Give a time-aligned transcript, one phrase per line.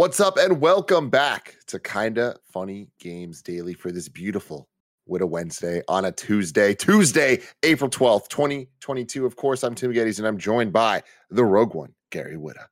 [0.00, 4.66] What's up, and welcome back to Kinda Funny Games Daily for this beautiful
[5.06, 9.26] Whitta Wednesday on a Tuesday, Tuesday, April 12th, 2022.
[9.26, 12.64] Of course, I'm Tim Gettys, and I'm joined by the Rogue One, Gary Whitta.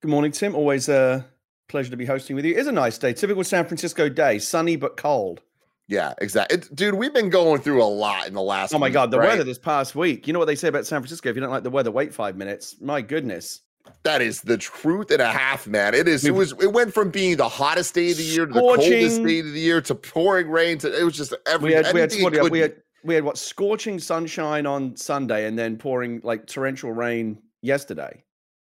[0.00, 0.54] Good morning, Tim.
[0.54, 1.26] Always a
[1.68, 2.56] pleasure to be hosting with you.
[2.56, 5.42] It's a nice day, typical San Francisco day, sunny but cold.
[5.88, 6.56] Yeah, exactly.
[6.56, 9.10] It, dude, we've been going through a lot in the last Oh my week, God,
[9.10, 9.28] the right?
[9.28, 10.26] weather this past week.
[10.26, 11.28] You know what they say about San Francisco?
[11.28, 12.76] If you don't like the weather, wait five minutes.
[12.80, 13.60] My goodness.
[14.04, 15.94] That is the truth and a half, man.
[15.94, 16.24] It is.
[16.24, 16.52] It was.
[16.60, 19.52] It went from being the hottest day of the year to the coldest day of
[19.52, 20.78] the year to pouring rain.
[20.78, 21.70] To it was just every.
[21.70, 25.58] We had we had, what, we had we had what scorching sunshine on Sunday and
[25.58, 28.24] then pouring like torrential rain yesterday.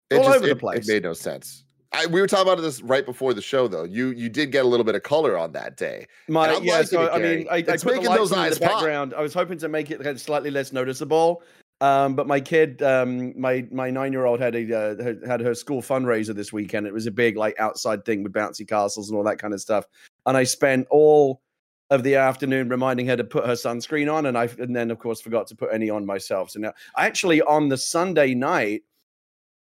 [0.09, 0.88] It all just- over the place.
[0.88, 1.63] It made no sense.
[1.93, 3.85] I, we were talking about this right before the show, though.
[3.85, 6.07] You you did get a little bit of color on that day.
[6.27, 8.65] My yeah, so it, I mean, I, I put the making lights in eyes the
[8.65, 8.73] pop.
[8.73, 9.13] background.
[9.13, 11.43] I was hoping to make it slightly less noticeable.
[11.80, 15.53] Um, but my kid, um, my my nine year old had a uh, had- her
[15.53, 16.88] school fundraiser this weekend.
[16.88, 19.61] It was a big like outside thing with bouncy castles and all that kind of
[19.61, 19.86] stuff.
[20.25, 21.42] And I spent all
[21.89, 24.97] of the afternoon reminding her to put her sunscreen on, and I and then of
[24.97, 26.50] course forgot to put any on myself.
[26.50, 28.84] So now I actually on the Sunday night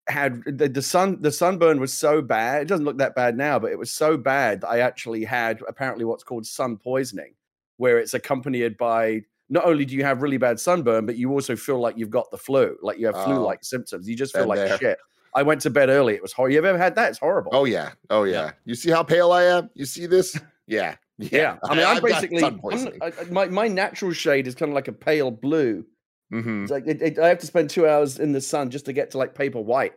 [0.08, 2.64] had the, the sun the sunburn was so bad.
[2.64, 5.62] It doesn't look that bad now, but it was so bad that I actually had
[5.68, 7.36] apparently what's called sun poisoning,
[7.78, 11.55] where it's accompanied by not only do you have really bad sunburn, but you also
[11.55, 14.08] feel like you've got the flu, like you have Oh, flu-like symptoms.
[14.08, 14.78] You just feel like there.
[14.78, 14.97] shit.
[15.36, 16.16] I went to bed early.
[16.16, 16.55] It was horrible.
[16.55, 17.09] You've ever had that?
[17.09, 17.52] It's horrible.
[17.53, 17.92] Oh yeah.
[18.09, 18.52] Oh yeah.
[18.65, 19.70] You see how pale I am?
[19.73, 20.39] You see this?
[20.67, 20.98] Yeah.
[21.17, 21.58] yeah.
[21.64, 22.61] I mean, I'm I've basically I'm-
[23.02, 25.83] I, I- my my natural shade is kind of like a pale blue.
[26.32, 26.61] Mm-hmm.
[26.64, 28.93] It's like it, it, I have to spend two hours in the sun just to
[28.93, 29.93] get to like paper white.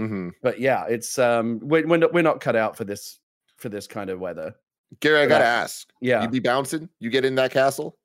[0.00, 0.30] Mm-hmm.
[0.42, 3.18] But yeah, it's um we're we're not, we're not cut out for this
[3.58, 4.54] for this kind of weather.
[5.00, 5.86] Gary, I gotta I- ask.
[6.00, 6.22] Yeah.
[6.22, 6.88] You be bouncing?
[6.98, 7.98] You get in that castle?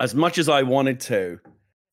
[0.00, 1.40] As much as I wanted to,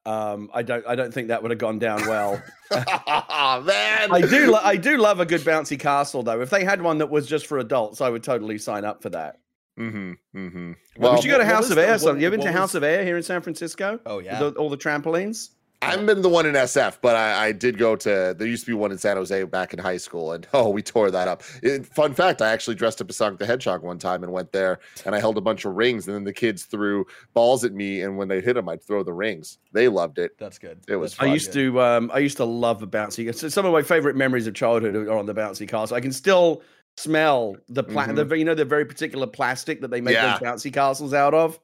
[0.05, 2.41] um, I don't I don't think that would have gone down well.
[2.71, 4.11] oh man.
[4.11, 6.41] I do lo- I do love a good bouncy castle though.
[6.41, 9.09] If they had one that was just for adults, I would totally sign up for
[9.11, 9.37] that.
[9.79, 10.11] Mm-hmm.
[10.37, 10.71] Mm-hmm.
[10.97, 11.91] Well, we should go to House of the- Air.
[11.93, 13.99] what- So you ever been to House was- of Air here in San Francisco?
[14.05, 14.39] Oh yeah.
[14.39, 15.49] the- all the trampolines.
[15.83, 18.35] I haven't been the one in SF, but I, I did go to.
[18.37, 20.83] There used to be one in San Jose back in high school, and oh, we
[20.83, 21.41] tore that up.
[21.63, 24.51] It- fun fact: I actually dressed up as Sonic the Hedgehog one time and went
[24.51, 27.73] there, and I held a bunch of rings, and then the kids threw balls at
[27.73, 29.57] me, and when they hit them, I'd throw the rings.
[29.73, 30.37] They loved it.
[30.37, 30.79] That's good.
[30.87, 31.29] It was fun.
[31.29, 31.71] I used good.
[31.73, 33.33] to um, I used to love the bouncy.
[33.33, 35.97] so Some of my favorite memories of childhood are on the bouncy castle.
[35.97, 36.61] I can still
[36.97, 40.37] smell the pla- the you know the very particular plastic that they make Yeah.
[40.37, 41.59] those bouncy castles out of.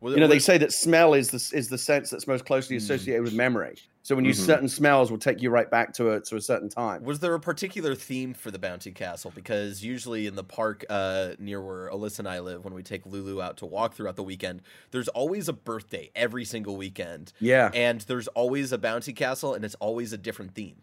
[0.00, 2.76] Was You know, they say that smell is the is the sense that's most closely
[2.76, 3.76] associated with memory.
[4.02, 4.46] So when you Mhm.
[4.46, 7.02] certain smells will take you right back to a to a certain time.
[7.02, 9.32] Was there a particular theme for the Bounty Castle?
[9.34, 13.04] Because usually in the park uh, near where Alyssa and I live, when we take
[13.06, 14.62] Lulu out to walk throughout the weekend,
[14.92, 17.70] there's always a birthday every single weekend, Yeah.
[17.74, 20.76] and there's always a Bounty Castle, and it's always a different theme.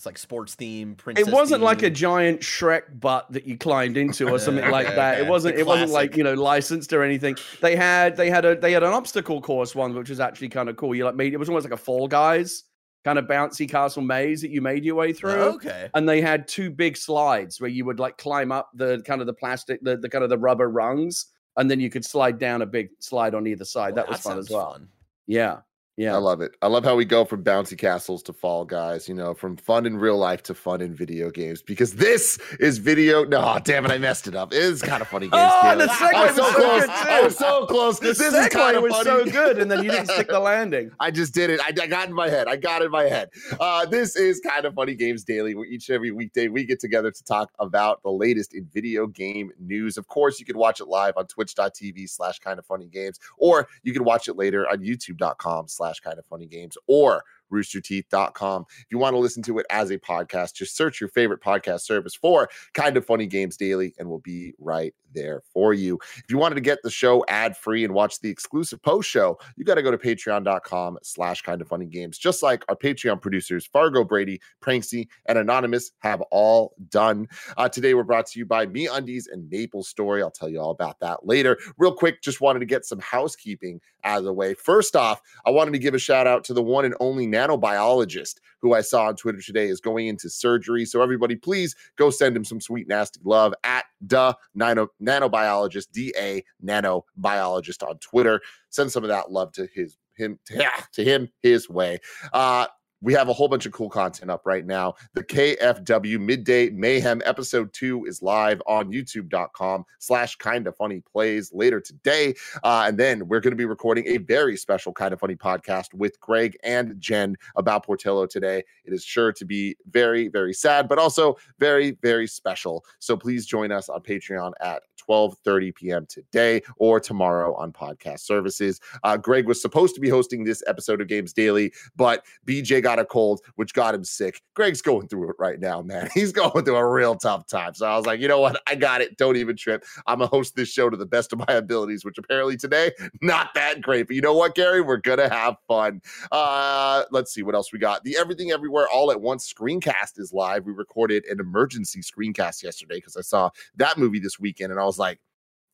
[0.00, 1.28] It's like sports theme, princess.
[1.28, 5.20] It wasn't like a giant Shrek butt that you climbed into or something like that.
[5.20, 5.58] It wasn't.
[5.58, 7.36] It wasn't like you know licensed or anything.
[7.60, 10.70] They had they had a they had an obstacle course one which was actually kind
[10.70, 10.94] of cool.
[10.94, 12.64] You like made it was almost like a Fall Guys
[13.04, 15.32] kind of bouncy castle maze that you made your way through.
[15.32, 15.90] Oh, okay.
[15.92, 19.26] And they had two big slides where you would like climb up the kind of
[19.26, 21.26] the plastic, the, the kind of the rubber rungs,
[21.58, 23.96] and then you could slide down a big slide on either side.
[23.96, 24.72] Well, that was fun as well.
[24.72, 24.88] fun.
[25.26, 25.58] Yeah,
[26.00, 26.14] yeah.
[26.14, 26.52] I love it.
[26.62, 29.84] I love how we go from bouncy castles to fall guys, you know, from fun
[29.84, 33.22] in real life to fun in video games because this is video.
[33.24, 34.54] No, damn it, I messed it up.
[34.54, 35.34] It is kind of funny games.
[35.36, 35.86] Oh, Taylor.
[35.86, 36.80] the segue I was so so close.
[36.80, 37.98] good, I was so close.
[37.98, 39.04] the this is kind of was funny.
[39.04, 40.90] so good, and then you didn't stick the landing.
[41.00, 41.60] I just did it.
[41.60, 42.48] I, I got in my head.
[42.48, 43.28] I got in my head.
[43.60, 45.54] Uh, this is kind of funny games daily.
[45.54, 49.06] Where each and every weekday we get together to talk about the latest in video
[49.06, 49.98] game news.
[49.98, 53.68] Of course, you can watch it live on twitch.tv slash kind of funny games, or
[53.82, 58.66] you can watch it later on youtube.com slash kind of funny games, or roosterteeth.com.
[58.68, 61.82] If you want to listen to it as a podcast, just search your favorite podcast
[61.82, 65.98] service for Kind of Funny Games Daily, and we'll be right there for you.
[66.16, 69.38] If you wanted to get the show ad free and watch the exclusive post show,
[69.56, 73.20] you got to go to patreon.com slash kind of funny games, just like our Patreon
[73.20, 77.28] producers, Fargo Brady, Pranksy, and Anonymous have all done.
[77.56, 80.22] Uh, today, we're brought to you by MeUndies and MapleStory.
[80.22, 81.58] I'll tell you all about that later.
[81.78, 84.54] Real quick, just wanted to get some housekeeping out of the way.
[84.54, 88.36] First off, I wanted to give a shout out to the one and only nanobiologist
[88.60, 90.84] who I saw on Twitter today is going into surgery.
[90.84, 96.44] So everybody, please go send him some sweet, nasty love at the nano, nanobiologist, DA
[96.64, 98.40] nanobiologist on Twitter.
[98.68, 100.38] Send some of that love to his him
[100.92, 101.98] to him his way.
[102.32, 102.66] Uh,
[103.02, 104.94] we have a whole bunch of cool content up right now.
[105.14, 111.50] The KFW Midday Mayhem episode two is live on youtube.com slash kind of funny plays
[111.52, 112.34] later today.
[112.62, 115.94] Uh, and then we're going to be recording a very special kind of funny podcast
[115.94, 118.62] with Greg and Jen about Portillo today.
[118.84, 122.84] It is sure to be very, very sad, but also very, very special.
[122.98, 126.06] So please join us on Patreon at 12:30 p.m.
[126.06, 128.80] today or tomorrow on podcast services.
[129.02, 132.98] Uh, Greg was supposed to be hosting this episode of Games Daily, but BJ got
[132.98, 134.42] a cold, which got him sick.
[134.54, 136.08] Greg's going through it right now, man.
[136.14, 137.74] He's going through a real tough time.
[137.74, 138.60] So I was like, you know what?
[138.66, 139.16] I got it.
[139.16, 139.84] Don't even trip.
[140.06, 142.92] I'm gonna host this show to the best of my abilities, which apparently today
[143.22, 144.06] not that great.
[144.06, 144.80] But you know what, Gary?
[144.80, 146.02] We're gonna have fun.
[146.30, 148.04] Uh, let's see what else we got.
[148.04, 150.66] The Everything Everywhere All at Once screencast is live.
[150.66, 154.84] We recorded an emergency screencast yesterday because I saw that movie this weekend, and I
[154.84, 155.18] was like,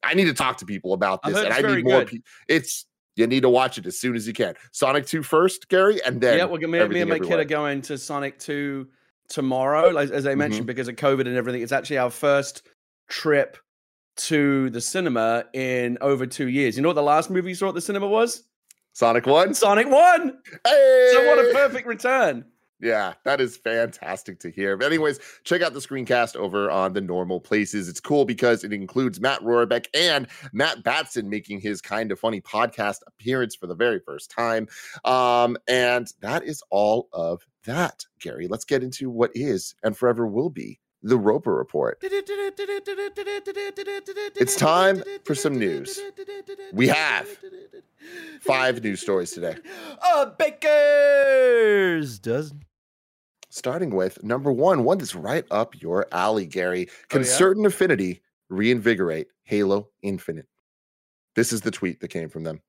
[0.02, 2.26] I need to talk to people about this, and I need more people.
[2.48, 2.86] It's
[3.16, 4.54] you need to watch it as soon as you can.
[4.72, 7.82] Sonic 2 first, Gary, and then yeah, well, me, me and my kid are going
[7.82, 8.86] to Sonic 2
[9.28, 10.66] tomorrow, like, as I mentioned, mm-hmm.
[10.66, 11.62] because of COVID and everything.
[11.62, 12.68] It's actually our first
[13.08, 13.56] trip
[14.16, 16.76] to the cinema in over two years.
[16.76, 18.44] You know what the last movie you saw at the cinema was?
[18.92, 19.54] Sonic 1?
[19.54, 20.38] Sonic 1!
[20.64, 21.10] Hey!
[21.12, 22.44] So what a perfect return.
[22.78, 24.76] Yeah, that is fantastic to hear.
[24.76, 27.88] But anyways, check out the screencast over on the normal places.
[27.88, 32.42] It's cool because it includes Matt Rohrbeck and Matt Batson making his kind of funny
[32.42, 34.68] podcast appearance for the very first time.
[35.06, 38.46] Um, and that is all of that, Gary.
[38.46, 41.98] Let's get into what is and forever will be the Roper Report.
[44.40, 46.00] It's time for some news.
[46.72, 47.28] We have
[48.40, 49.56] five news stories today.
[50.14, 52.62] A baker's dozen.
[53.50, 56.88] Starting with number one, one that's right up your alley, Gary.
[56.90, 57.30] Oh, Can oh, yeah?
[57.32, 60.48] certain affinity reinvigorate Halo Infinite?
[61.36, 62.60] This is the tweet that came from them.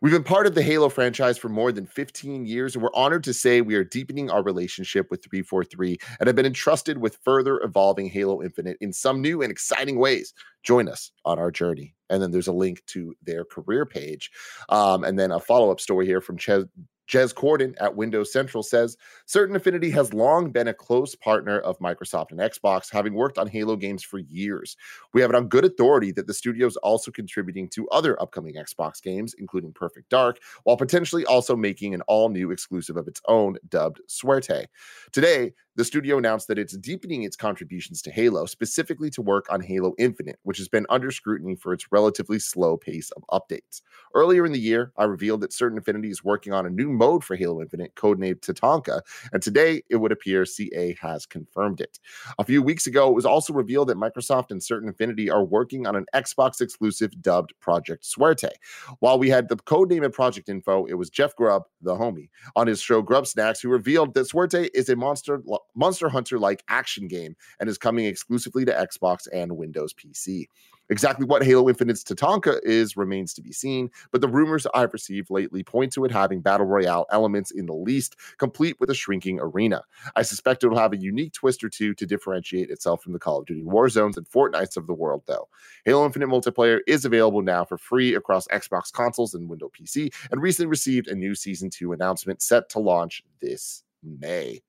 [0.00, 3.24] We've been part of the Halo franchise for more than 15 years, and we're honored
[3.24, 7.60] to say we are deepening our relationship with 343 and have been entrusted with further
[7.62, 10.34] evolving Halo Infinite in some new and exciting ways.
[10.62, 11.94] Join us on our journey.
[12.08, 14.30] And then there's a link to their career page.
[14.68, 16.64] Um, and then a follow up story here from Ches-
[17.10, 18.96] Jez Corden at Windows Central says
[19.26, 23.48] Certain Affinity has long been a close partner of Microsoft and Xbox, having worked on
[23.48, 24.76] Halo games for years.
[25.12, 28.54] We have it on good authority that the studio is also contributing to other upcoming
[28.54, 33.20] Xbox games, including Perfect Dark, while potentially also making an all new exclusive of its
[33.26, 34.66] own dubbed Suerte.
[35.10, 39.60] Today, the studio announced that it's deepening its contributions to Halo, specifically to work on
[39.60, 43.80] Halo Infinite, which has been under scrutiny for its relatively slow pace of updates.
[44.14, 47.24] Earlier in the year, I revealed that Certain Affinity is working on a new mode
[47.24, 49.00] for Halo Infinite, codenamed Tatanka,
[49.32, 51.98] and today it would appear CA has confirmed it.
[52.38, 55.86] A few weeks ago, it was also revealed that Microsoft and Certain Affinity are working
[55.86, 58.50] on an Xbox exclusive dubbed Project Suerte.
[58.98, 62.66] While we had the codename and project info, it was Jeff Grubb, the homie, on
[62.66, 65.42] his show Grubbsnax, who revealed that Suerte is a monster
[65.74, 70.46] Monster Hunter like action game and is coming exclusively to Xbox and Windows PC.
[70.90, 75.30] Exactly what Halo Infinite's Tatanka is remains to be seen, but the rumors I've received
[75.30, 79.38] lately point to it having battle royale elements in the least, complete with a shrinking
[79.40, 79.82] arena.
[80.16, 83.38] I suspect it'll have a unique twist or two to differentiate itself from the Call
[83.38, 85.48] of Duty Warzones and Fortnites of the world, though.
[85.84, 90.42] Halo Infinite multiplayer is available now for free across Xbox consoles and Windows PC, and
[90.42, 94.60] recently received a new Season 2 announcement set to launch this May.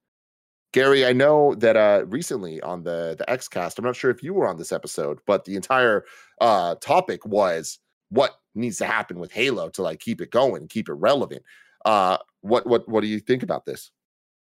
[0.73, 4.33] Gary, I know that uh, recently on the the XCast, I'm not sure if you
[4.33, 6.05] were on this episode, but the entire
[6.39, 10.89] uh, topic was what needs to happen with Halo to like keep it going, keep
[10.89, 11.43] it relevant.
[11.85, 13.91] Uh, what what what do you think about this?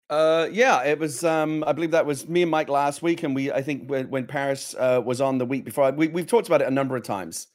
[0.10, 1.24] Uh, yeah, it was.
[1.24, 3.51] Um, I believe that was me and Mike last week, and we.
[3.51, 6.62] I think when, when Paris uh, was on the week before, we, we've talked about
[6.62, 7.48] it a number of times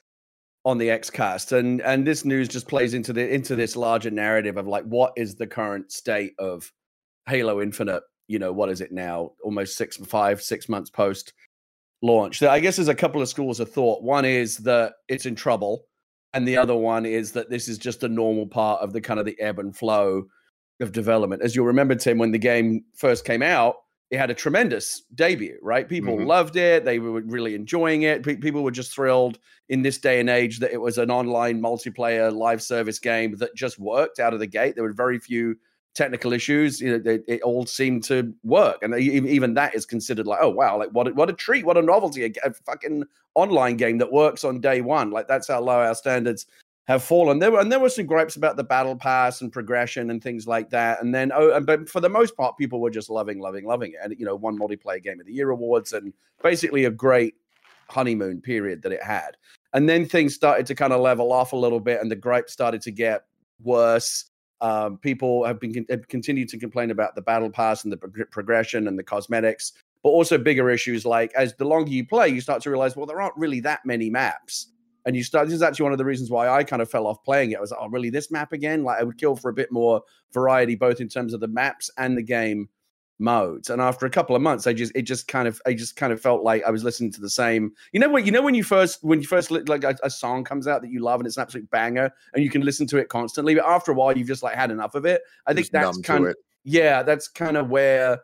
[0.64, 4.56] on the XCast, and and this news just plays into the into this larger narrative
[4.56, 6.72] of like what is the current state of
[7.26, 9.32] Halo Infinite you know, what is it now?
[9.42, 11.32] Almost six, five, six months post
[12.00, 12.42] launch.
[12.42, 14.02] I guess there's a couple of schools of thought.
[14.02, 15.86] One is that it's in trouble,
[16.32, 19.18] and the other one is that this is just a normal part of the kind
[19.18, 20.26] of the ebb and flow
[20.80, 21.42] of development.
[21.42, 23.74] As you'll remember, Tim, when the game first came out,
[24.10, 25.88] it had a tremendous debut, right?
[25.88, 26.26] People Mhm.
[26.26, 26.84] loved it.
[26.84, 28.22] They were really enjoying it.
[28.24, 31.60] Pe- people were just thrilled in this day and age that it was an online
[31.60, 34.74] multiplayer live service game that just worked out of the gate.
[34.74, 35.56] There were very few
[35.94, 36.80] technical issues.
[36.80, 40.50] You know, it, it all seemed to work, and even that is considered like, oh
[40.50, 43.04] wow, like what a, what a treat, what a novelty, a, a fucking
[43.34, 45.10] online game that works on day one.
[45.10, 46.46] Like that's how low our standards
[46.86, 47.38] have fallen.
[47.38, 50.46] There were and there were some gripes about the battle pass and progression and things
[50.46, 51.02] like that.
[51.02, 53.92] And then oh, and, but for the most part, people were just loving, loving, loving
[53.92, 53.98] it.
[54.02, 57.34] And you know, one multiplayer game of the year awards and basically a great
[57.88, 59.36] honeymoon period that it had.
[59.72, 62.52] And then things started to kind of level off a little bit, and the gripes
[62.52, 63.24] started to get
[63.62, 64.29] worse.
[64.60, 68.30] Um, people have been have continued to complain about the battle pass and the prog-
[68.30, 72.40] progression and the cosmetics, but also bigger issues like as the longer you play, you
[72.40, 74.68] start to realize, well, there aren't really that many maps
[75.06, 77.06] and you start this is actually one of the reasons why I kind of fell
[77.06, 77.58] off playing it.
[77.58, 78.84] I was like, oh, really, this map again?
[78.84, 80.02] Like I would kill for a bit more
[80.32, 82.68] variety, both in terms of the maps and the game
[83.20, 83.70] modes.
[83.70, 86.12] And after a couple of months, I just it just kind of I just kind
[86.12, 87.72] of felt like I was listening to the same.
[87.92, 88.26] You know what?
[88.26, 90.82] You know when you first when you first li- like a, a song comes out
[90.82, 93.54] that you love and it's an absolute banger and you can listen to it constantly,
[93.54, 95.22] but after a while you've just like had enough of it.
[95.46, 96.34] I think Just that's kind of
[96.64, 98.20] yeah, that's kind of where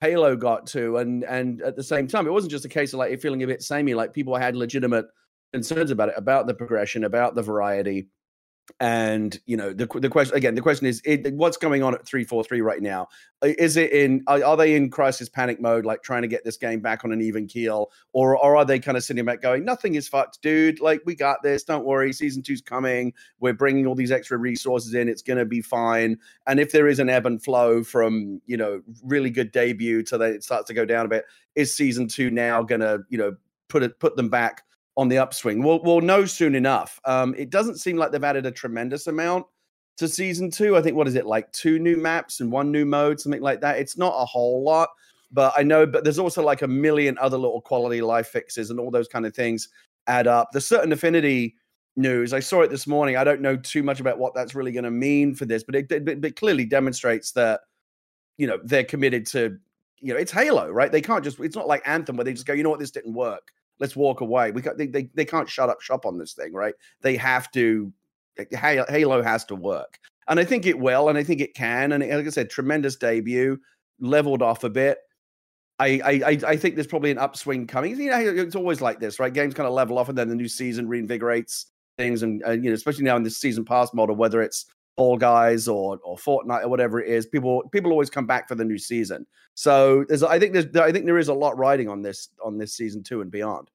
[0.00, 2.98] Halo got to, and and at the same time, it wasn't just a case of
[2.98, 3.94] like it feeling a bit samey.
[3.94, 5.06] Like people had legitimate
[5.52, 8.08] concerns about it, about the progression, about the variety,
[8.80, 10.54] and you know the the question again.
[10.54, 13.08] The question is, it, what's going on at three four three right now?
[13.42, 14.22] Is it in?
[14.26, 17.12] Are, are they in crisis panic mode, like trying to get this game back on
[17.12, 20.42] an even keel, or or are they kind of sitting back going, nothing is fucked,
[20.42, 20.80] dude.
[20.80, 21.64] Like we got this.
[21.64, 22.12] Don't worry.
[22.12, 23.12] Season two's coming.
[23.40, 25.08] We're bringing all these extra resources in.
[25.08, 26.18] It's going to be fine.
[26.46, 30.18] And if there is an ebb and flow from you know really good debut to
[30.18, 33.18] then it starts to go down a bit, is season two now going to you
[33.18, 33.36] know
[33.68, 34.64] put it put them back
[34.98, 35.62] on the upswing?
[35.62, 37.00] We'll we'll know soon enough.
[37.06, 39.46] Um, it doesn't seem like they've added a tremendous amount
[39.96, 40.76] to season two.
[40.76, 43.62] I think what is it like two new maps and one new mode, something like
[43.62, 43.78] that.
[43.78, 44.90] It's not a whole lot,
[45.32, 45.86] but I know.
[45.86, 49.24] But there's also like a million other little quality life fixes and all those kind
[49.24, 49.68] of things
[50.06, 50.50] add up.
[50.52, 51.54] The certain affinity
[51.96, 52.32] news.
[52.32, 53.16] I saw it this morning.
[53.16, 55.74] I don't know too much about what that's really going to mean for this, but
[55.74, 57.60] it, it, it clearly demonstrates that
[58.36, 59.58] you know they're committed to
[60.00, 60.90] you know it's Halo, right?
[60.90, 61.40] They can't just.
[61.40, 63.52] It's not like Anthem where they just go, you know what, this didn't work.
[63.80, 64.50] Let's walk away.
[64.50, 66.74] We they they, they can't shut up shop on this thing, right?
[67.00, 67.92] They have to.
[68.52, 71.92] Halo Halo has to work, and I think it will, and I think it can.
[71.92, 73.58] And like I said, tremendous debut,
[74.00, 74.98] leveled off a bit.
[75.80, 77.98] I, I I- I think there's probably an upswing coming.
[77.98, 79.32] You know, it's always like this, right?
[79.32, 81.66] Games kind of level off, and then the new season reinvigorates
[81.96, 84.66] things, and uh, you know, especially now in this season pass model, whether it's
[84.98, 88.56] Fall Guys or or Fortnite or whatever it is, people people always come back for
[88.56, 89.24] the new season.
[89.54, 92.58] So there's, I think there's, I think there is a lot riding on this on
[92.58, 93.70] this season two and beyond.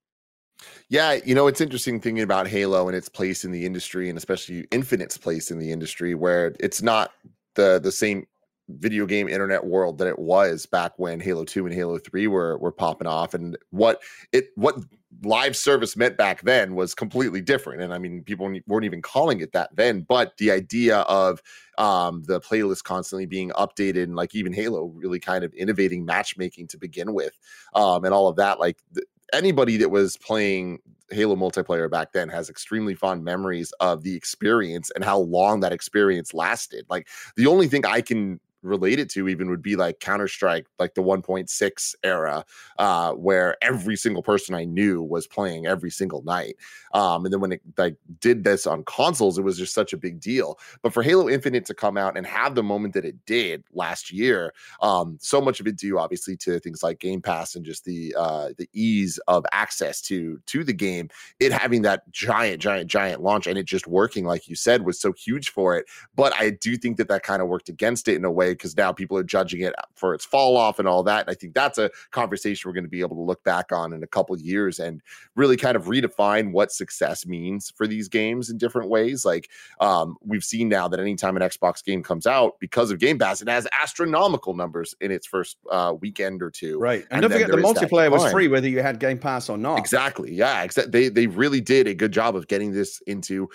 [0.90, 4.18] Yeah, you know, it's interesting thinking about Halo and its place in the industry, and
[4.18, 7.12] especially Infinite's place in the industry, where it's not
[7.56, 8.28] the the same
[8.68, 12.58] video game internet world that it was back when Halo 2 and Halo 3 were
[12.58, 13.34] were popping off.
[13.34, 14.02] And what
[14.34, 14.76] it what
[15.24, 17.82] live service meant back then was completely different.
[17.82, 21.42] And I mean, people weren't even calling it that then, but the idea of
[21.78, 26.68] um the playlist constantly being updated and like even Halo really kind of innovating matchmaking
[26.68, 27.38] to begin with,
[27.74, 30.80] um, and all of that, like th- anybody that was playing
[31.10, 35.72] Halo multiplayer back then has extremely fond memories of the experience and how long that
[35.74, 36.86] experience lasted.
[36.90, 40.68] Like the only thing I can relate it to even would be like Counter Strike,
[40.80, 42.46] like the 1.6 era,
[42.80, 46.56] uh, where every single person I knew was playing every single night.
[46.94, 49.98] Um, and then when it like did this on consoles, it was just such a
[49.98, 50.58] big deal.
[50.82, 54.12] But for Halo Infinite to come out and have the moment that it did last
[54.12, 57.86] year, um, so much of it due obviously to things like Game Pass and just
[57.86, 61.10] the uh, the ease of access to to the game.
[61.40, 65.00] It having that giant, giant, giant launch and it just working, like you said, was
[65.00, 65.86] so huge for it.
[66.16, 68.78] But I do think that that kind of worked against it in a way because
[68.78, 71.22] now people are judging it for its fall off and all that.
[71.22, 73.94] And I think that's a conversation we're going to be able to look back on
[73.94, 75.02] in a couple years and
[75.36, 79.26] really kind of redefine what success means for these games in different ways.
[79.26, 83.18] Like um, we've seen now that anytime an Xbox game comes out, because of Game
[83.18, 86.80] Pass, it has astronomical numbers in its first uh, weekend or two.
[86.80, 87.06] Right.
[87.10, 89.18] And, And don't forget the there is that multiplayer was free whether you had Game
[89.18, 89.80] Pass or not.
[89.80, 90.34] Exactly.
[90.34, 90.64] Yeah.
[90.64, 93.50] Except they they really did a good job of getting this into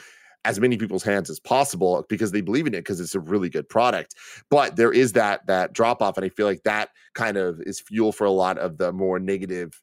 [0.45, 3.49] as many people's hands as possible because they believe in it because it's a really
[3.49, 4.15] good product.
[4.51, 7.81] But there is that that drop off, and I feel like that kind of is
[7.81, 9.81] fuel for a lot of the more negative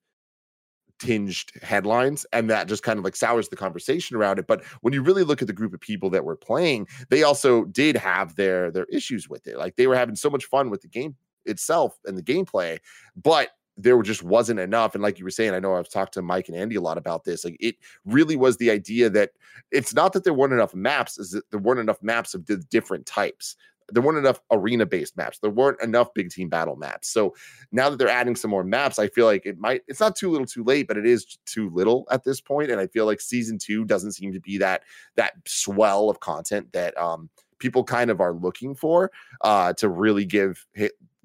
[0.99, 4.93] tinged headlines and that just kind of like sours the conversation around it but when
[4.93, 8.33] you really look at the group of people that were playing they also did have
[8.37, 11.13] their their issues with it like they were having so much fun with the game
[11.45, 12.77] itself and the gameplay
[13.21, 16.21] but there just wasn't enough and like you were saying i know i've talked to
[16.21, 19.31] mike and andy a lot about this like it really was the idea that
[19.71, 22.57] it's not that there weren't enough maps is that there weren't enough maps of the
[22.69, 23.55] different types
[23.91, 25.39] there weren't enough arena based maps.
[25.39, 27.09] There weren't enough big team battle maps.
[27.09, 27.35] So
[27.71, 29.83] now that they're adding some more maps, I feel like it might.
[29.87, 32.71] It's not too little, too late, but it is too little at this point.
[32.71, 34.83] And I feel like season two doesn't seem to be that
[35.15, 37.29] that swell of content that um
[37.59, 40.65] people kind of are looking for uh to really give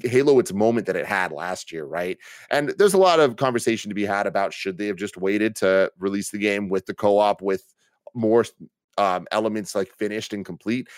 [0.04, 2.18] Halo its moment that it had last year, right?
[2.50, 5.56] And there's a lot of conversation to be had about should they have just waited
[5.56, 7.64] to release the game with the co-op with
[8.14, 8.44] more
[8.98, 10.88] um, elements like finished and complete.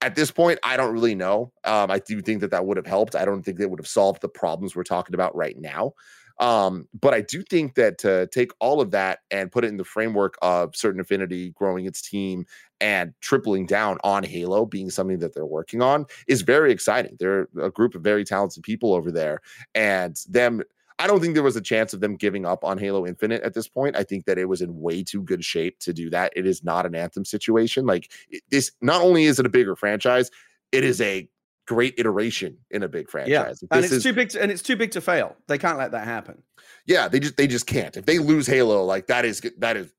[0.00, 1.52] At this point, I don't really know.
[1.64, 3.14] Um, I do think that that would have helped.
[3.14, 5.92] I don't think that would have solved the problems we're talking about right now.
[6.40, 9.76] Um, but I do think that to take all of that and put it in
[9.76, 12.46] the framework of certain affinity growing its team
[12.82, 17.16] and tripling down on Halo being something that they're working on is very exciting.
[17.18, 19.40] They're a group of very talented people over there,
[19.74, 20.62] and them.
[20.98, 23.54] I don't think there was a chance of them giving up on Halo Infinite at
[23.54, 23.96] this point.
[23.96, 26.32] I think that it was in way too good shape to do that.
[26.36, 27.86] It is not an Anthem situation.
[27.86, 28.12] Like
[28.50, 30.30] this, not only is it a bigger franchise,
[30.70, 31.28] it is a
[31.66, 33.30] great iteration in a big franchise.
[33.62, 35.34] Yeah, and it's is, too big to, and it's too big to fail.
[35.48, 36.42] They can't let that happen.
[36.86, 37.96] Yeah, they just they just can't.
[37.96, 39.92] If they lose Halo, like that is that is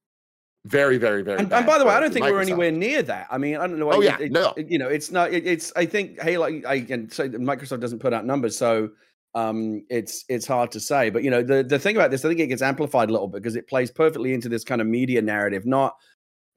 [0.66, 1.40] very very very.
[1.40, 2.32] And, and by the way, I don't think Microsoft.
[2.32, 3.28] we're anywhere near that.
[3.30, 3.92] I mean, I don't know.
[3.92, 4.54] Oh yeah, it, no.
[4.56, 5.34] It, you know, it's not.
[5.34, 5.74] It, it's.
[5.76, 6.62] I think Halo.
[6.68, 8.90] I can say Microsoft doesn't put out numbers, so
[9.36, 11.10] um, it's it's hard to say.
[11.10, 13.28] But you know, the the thing about this, I think it gets amplified a little
[13.28, 15.96] bit because it plays perfectly into this kind of media narrative, not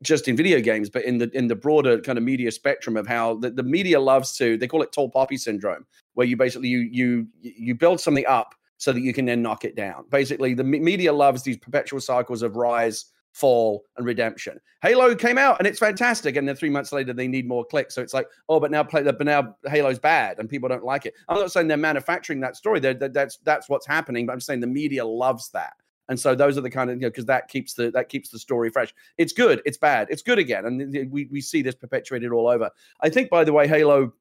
[0.02, 3.06] just in video games, but in the in the broader kind of media spectrum of
[3.06, 6.68] how the, the media loves to they call it tall poppy syndrome, where you basically
[6.68, 10.04] you you you build something up so that you can then knock it down.
[10.10, 14.58] Basically, the media loves these perpetual cycles of rise, fall, and redemption.
[14.80, 17.94] Halo came out and it's fantastic, and then three months later they need more clicks.
[17.94, 20.84] So it's like, oh, but now play the but now Halo's bad and people don't
[20.84, 21.12] like it.
[21.28, 22.80] I'm not saying they're manufacturing that story.
[22.80, 25.74] They're, that's that's what's happening, but I'm saying the media loves that.
[26.08, 28.30] And so those are the kind of you know because that keeps the that keeps
[28.30, 28.94] the story fresh.
[29.18, 32.70] It's good, it's bad, it's good again, and we we see this perpetuated all over.
[33.02, 34.14] I think, by the way, Halo,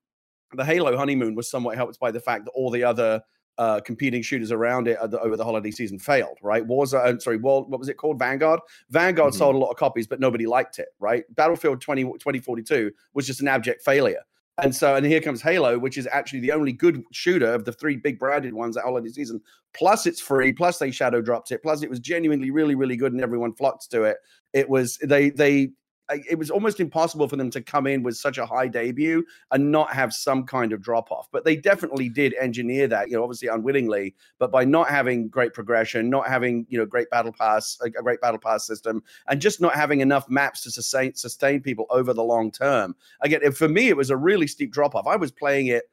[0.54, 3.22] the Halo honeymoon was somewhat helped by the fact that all the other
[3.58, 6.66] uh, competing shooters around it the, over the holiday season failed, right?
[6.66, 8.20] Wars, uh, sorry, World, what was it called?
[8.20, 8.60] Vanguard.
[8.90, 9.38] Vanguard mm-hmm.
[9.38, 11.24] sold a lot of copies, but nobody liked it, right?
[11.36, 14.22] Battlefield 20, 2042 was just an abject failure.
[14.58, 17.74] And so, and here comes Halo, which is actually the only good shooter of the
[17.74, 19.42] three big branded ones that holiday season.
[19.74, 20.54] Plus, it's free.
[20.54, 21.62] Plus, they shadow dropped it.
[21.62, 24.18] Plus, it was genuinely really, really good, and everyone flocked to it.
[24.54, 25.72] It was they they
[26.10, 29.72] it was almost impossible for them to come in with such a high debut and
[29.72, 31.28] not have some kind of drop off.
[31.32, 35.54] But they definitely did engineer that, you know, obviously unwittingly, but by not having great
[35.54, 39.62] progression, not having, you know, great battle pass, a great battle pass system, and just
[39.62, 42.96] not having enough maps to sustain sustain people over the long term.
[43.22, 45.08] Again, for me, it was a really steep drop off.
[45.08, 45.86] I was playing it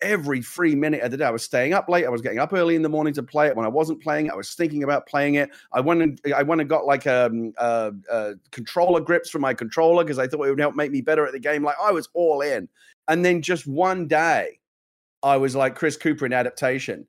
[0.00, 1.24] every free minute of the day.
[1.24, 2.06] I was staying up late.
[2.06, 3.56] I was getting up early in the morning to play it.
[3.56, 5.50] When I wasn't playing I was thinking about playing it.
[5.72, 9.54] I went and I went and got like um, uh, uh, controller grips for my
[9.54, 11.62] controller because I thought it would help make me better at the game.
[11.62, 12.68] Like I was all in.
[13.08, 14.58] And then just one day,
[15.22, 17.06] I was like Chris Cooper in adaptation,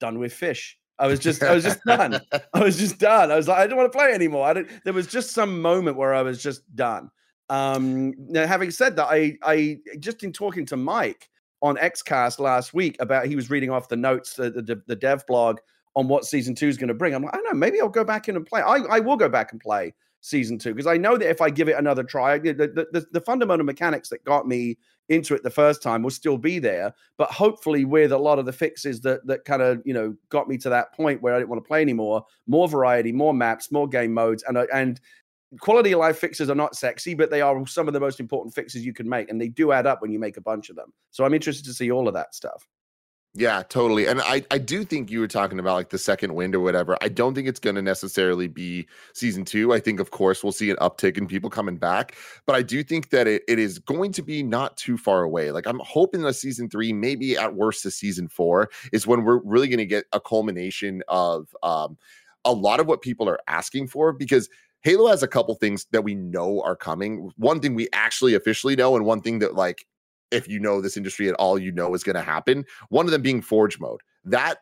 [0.00, 0.78] done with fish.
[1.00, 2.20] I was just, I was just done.
[2.54, 3.30] I was just done.
[3.30, 4.46] I was like, I don't want to play anymore.
[4.46, 4.68] I don't.
[4.84, 7.10] There was just some moment where I was just done.
[7.50, 11.30] Um, now, having said that, I, I just in talking to Mike,
[11.62, 15.26] on Xcast last week about he was reading off the notes, the, the, the dev
[15.26, 15.58] blog
[15.96, 17.14] on what season two is going to bring.
[17.14, 18.60] I'm like, I don't know, maybe I'll go back in and play.
[18.60, 21.50] I, I will go back and play season two because I know that if I
[21.50, 24.76] give it another try, the, the, the, the, fundamental mechanics that got me
[25.08, 26.92] into it the first time will still be there.
[27.16, 30.48] But hopefully, with a lot of the fixes that that kind of you know got
[30.48, 33.72] me to that point where I didn't want to play anymore, more variety, more maps,
[33.72, 35.00] more game modes, and and
[35.60, 38.54] quality of life fixes are not sexy, but they are some of the most important
[38.54, 40.76] fixes you can make, and they do add up when you make a bunch of
[40.76, 40.92] them.
[41.10, 42.66] So I'm interested to see all of that stuff.
[43.34, 44.06] Yeah, totally.
[44.06, 46.96] And I, I do think you were talking about like the second wind or whatever.
[47.02, 49.72] I don't think it's going to necessarily be season two.
[49.72, 52.16] I think, of course, we'll see an uptick in people coming back.
[52.46, 55.52] But I do think that it, it is going to be not too far away.
[55.52, 59.40] Like I'm hoping that season three, maybe at worst the season four, is when we're
[59.44, 61.96] really going to get a culmination of um,
[62.44, 64.48] a lot of what people are asking for because–
[64.82, 67.30] Halo has a couple things that we know are coming.
[67.36, 69.84] One thing we actually officially know, and one thing that, like,
[70.30, 72.64] if you know this industry at all, you know is going to happen.
[72.90, 74.00] One of them being Forge mode.
[74.24, 74.58] That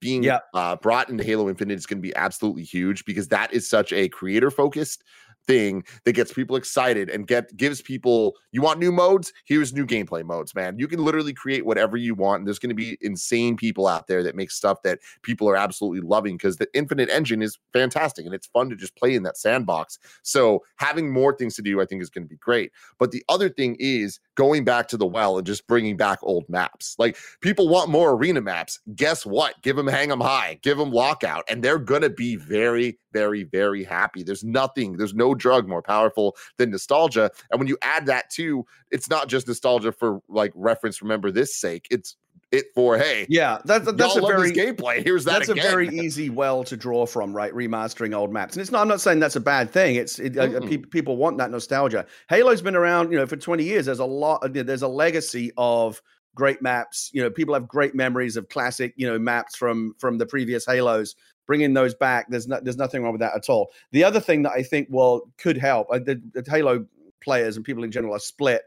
[0.00, 0.40] being yeah.
[0.54, 3.92] uh, brought into Halo Infinite is going to be absolutely huge because that is such
[3.92, 5.04] a creator focused
[5.46, 9.32] thing that gets people excited and get gives people you want new modes?
[9.44, 10.78] Here's new gameplay modes man.
[10.78, 14.06] You can literally create whatever you want and there's going to be insane people out
[14.06, 18.24] there that make stuff that people are absolutely loving because the infinite engine is fantastic
[18.24, 19.98] and it's fun to just play in that sandbox.
[20.22, 22.72] So having more things to do i think is going to be great.
[22.98, 26.48] But the other thing is going back to the well and just bringing back old
[26.48, 26.96] maps.
[26.98, 28.80] Like people want more arena maps.
[28.94, 29.60] Guess what?
[29.62, 30.58] Give them hang them high.
[30.62, 34.22] Give them lockout and they're going to be very very very happy.
[34.22, 37.30] There's nothing there's no no drug more powerful than nostalgia.
[37.50, 41.54] And when you add that to, it's not just nostalgia for like reference, remember this
[41.54, 41.86] sake.
[41.90, 42.16] It's
[42.52, 45.02] it for hey, yeah, that's that's a very gameplay.
[45.02, 45.40] Here's that.
[45.40, 45.66] That's again.
[45.66, 47.52] a very easy well to draw from, right?
[47.52, 48.82] Remastering old maps, and it's not.
[48.82, 49.96] I'm not saying that's a bad thing.
[49.96, 52.06] It's it, uh, people people want that nostalgia.
[52.28, 53.86] Halo's been around, you know, for 20 years.
[53.86, 54.46] There's a lot.
[54.52, 56.00] There's a legacy of
[56.34, 57.10] great maps.
[57.12, 60.64] You know, people have great memories of classic, you know, maps from from the previous
[60.64, 61.16] Halos.
[61.46, 63.70] Bringing those back, there's no, there's nothing wrong with that at all.
[63.92, 66.86] The other thing that I think well could help, uh, the, the Halo
[67.20, 68.62] players and people in general are split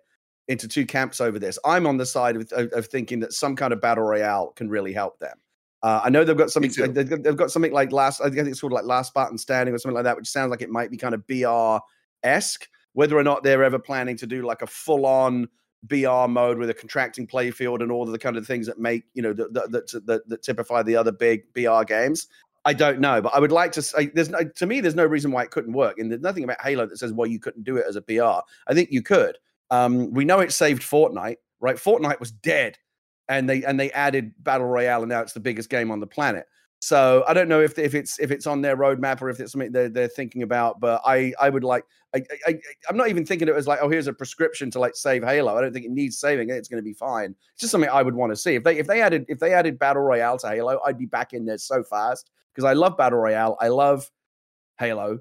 [0.48, 1.60] into two camps over this.
[1.66, 4.70] I'm on the side of, of, of thinking that some kind of battle royale can
[4.70, 5.38] really help them.
[5.84, 6.72] Uh, I know they've got something.
[6.94, 8.22] They've got, they've got, something like last.
[8.22, 10.50] I think it's sort of like Last Spartan Standing or something like that, which sounds
[10.50, 11.78] like it might be kind of BR
[12.28, 12.68] esque.
[12.94, 15.48] Whether or not they're ever planning to do like a full on
[15.84, 19.04] BR mode with a contracting playfield and all of the kind of things that make
[19.13, 22.28] you know that that, that, that typify the other big BR games.
[22.67, 25.06] I don't know, but I would like to say there's no to me there's no
[25.06, 27.63] reason why it couldn't work, and there's nothing about Halo that says well you couldn't
[27.63, 28.41] do it as a BR.
[28.67, 29.38] I think you could.
[29.71, 31.77] Um, we know it saved Fortnite, right?
[31.77, 32.77] Fortnite was dead,
[33.30, 36.08] and they and they added battle royale, and now it's the biggest game on the
[36.08, 36.45] planet.
[36.80, 39.52] So I don't know if if it's if it's on their roadmap or if it's
[39.52, 40.80] something they're, they're thinking about.
[40.80, 43.90] But I I would like I, I I'm not even thinking it was like oh
[43.90, 45.58] here's a prescription to like save Halo.
[45.58, 46.50] I don't think it needs saving.
[46.50, 47.36] It's going to be fine.
[47.54, 48.56] It's just something I would want to see.
[48.56, 51.34] If they if they added if they added battle royale to Halo, I'd be back
[51.34, 53.58] in there so fast because I love battle royale.
[53.60, 54.10] I love
[54.78, 55.20] Halo.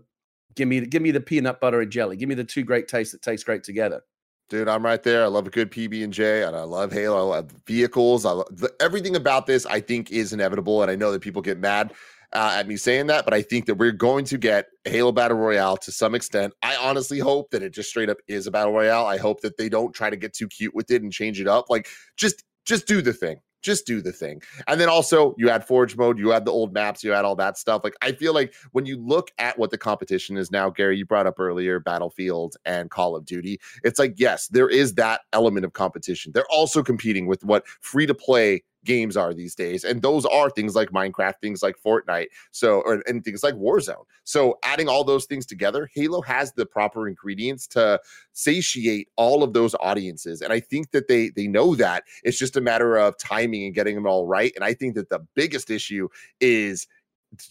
[0.57, 2.17] Give me give me the peanut butter and jelly.
[2.17, 4.03] Give me the two great tastes that taste great together.
[4.49, 5.25] Dude, I'm right there.
[5.25, 7.17] I love a good PB and J, and I love Halo.
[7.33, 8.25] I love vehicles.
[8.25, 9.67] I love the, everything about this.
[9.67, 11.93] I think is inevitable, and I know that people get mad
[12.33, 15.37] uh, at me saying that, but I think that we're going to get Halo Battle
[15.37, 16.55] Royale to some extent.
[16.63, 19.07] I honestly hope that it just straight up is a battle royale.
[19.07, 21.49] I hope that they don't try to get too cute with it and change it
[21.49, 21.67] up.
[21.69, 24.41] Like, just just do the thing just do the thing.
[24.69, 27.37] And then also you add forge mode, you add the old maps, you add all
[27.37, 27.83] that stuff.
[27.85, 31.05] Like I feel like when you look at what the competition is now, Gary, you
[31.05, 33.61] brought up earlier Battlefield and Call of Duty.
[33.83, 36.33] It's like, yes, there is that element of competition.
[36.33, 39.85] They're also competing with what free to play games are these days.
[39.85, 44.05] And those are things like Minecraft, things like Fortnite, so or and things like Warzone.
[44.25, 48.01] So adding all those things together, Halo has the proper ingredients to
[48.33, 50.41] satiate all of those audiences.
[50.41, 52.05] And I think that they they know that.
[52.23, 54.53] It's just a matter of timing and getting them all right.
[54.55, 56.09] And I think that the biggest issue
[56.41, 56.87] is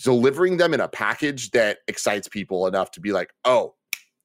[0.01, 3.75] delivering them in a package that excites people enough to be like, oh,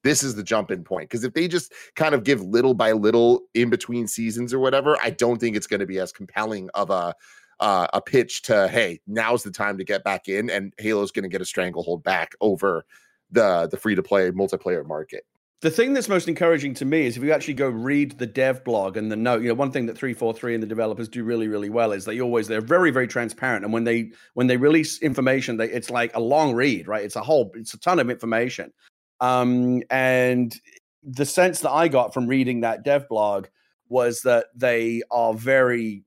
[0.03, 1.09] this is the jump in point.
[1.09, 4.97] Because if they just kind of give little by little in between seasons or whatever,
[5.01, 7.13] I don't think it's going to be as compelling of a
[7.59, 11.23] uh, a pitch to hey, now's the time to get back in, and Halo's going
[11.23, 12.83] to get a stranglehold back over
[13.31, 15.23] the the free to play multiplayer market.
[15.61, 18.63] The thing that's most encouraging to me is if you actually go read the dev
[18.63, 21.47] blog and the note, you know, one thing that 343 and the developers do really,
[21.47, 23.63] really well is they always they're very, very transparent.
[23.63, 27.05] And when they when they release information, they it's like a long read, right?
[27.05, 28.73] It's a whole, it's a ton of information.
[29.21, 30.53] Um, and
[31.03, 33.47] the sense that I got from reading that dev blog
[33.87, 36.03] was that they are very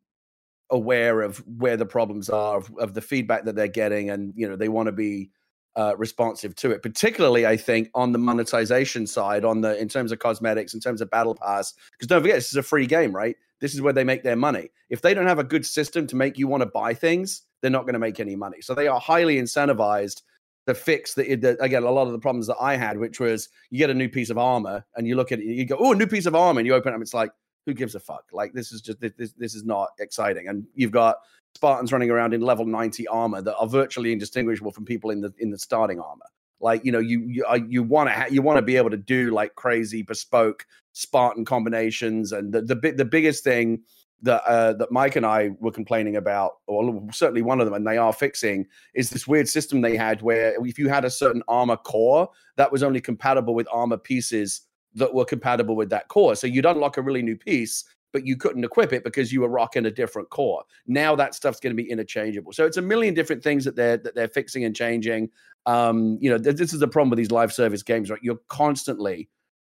[0.71, 4.49] aware of where the problems are, of, of the feedback that they're getting, and you
[4.49, 5.31] know they want to be
[5.77, 6.83] uh, responsive to it.
[6.83, 11.01] Particularly, I think on the monetization side, on the in terms of cosmetics, in terms
[11.01, 13.37] of battle pass, because don't forget this is a free game, right?
[13.61, 14.71] This is where they make their money.
[14.91, 17.71] If they don't have a good system to make you want to buy things, they're
[17.71, 18.61] not going to make any money.
[18.61, 20.23] So they are highly incentivized
[20.67, 23.49] to fix the, the, again a lot of the problems that I had, which was
[23.71, 25.93] you get a new piece of armor and you look at it, you go, oh,
[25.93, 27.31] a new piece of armor, and you open it up, it's like,
[27.67, 28.25] who gives a fuck?
[28.33, 31.17] Like this is just this this is not exciting, and you've got
[31.55, 35.33] Spartans running around in level ninety armor that are virtually indistinguishable from people in the
[35.39, 36.27] in the starting armor.
[36.61, 38.97] Like you know, you you uh, you want to you want to be able to
[38.97, 43.81] do like crazy bespoke Spartan combinations, and the the the biggest thing
[44.25, 47.87] that uh, that Mike and I were complaining about, or certainly one of them, and
[47.87, 51.43] they are fixing, is this weird system they had where if you had a certain
[51.47, 54.63] armor core, that was only compatible with armor pieces
[54.95, 56.35] that were compatible with that core.
[56.35, 59.49] So you'd unlock a really new piece, but you couldn't equip it because you were
[59.49, 60.63] rocking a different core.
[60.87, 62.53] Now that stuff's going to be interchangeable.
[62.53, 65.31] So it's a million different things that they're that they're fixing and changing.
[65.67, 68.21] Um, you know, th- this is the problem with these live service games, right?
[68.23, 69.29] You're constantly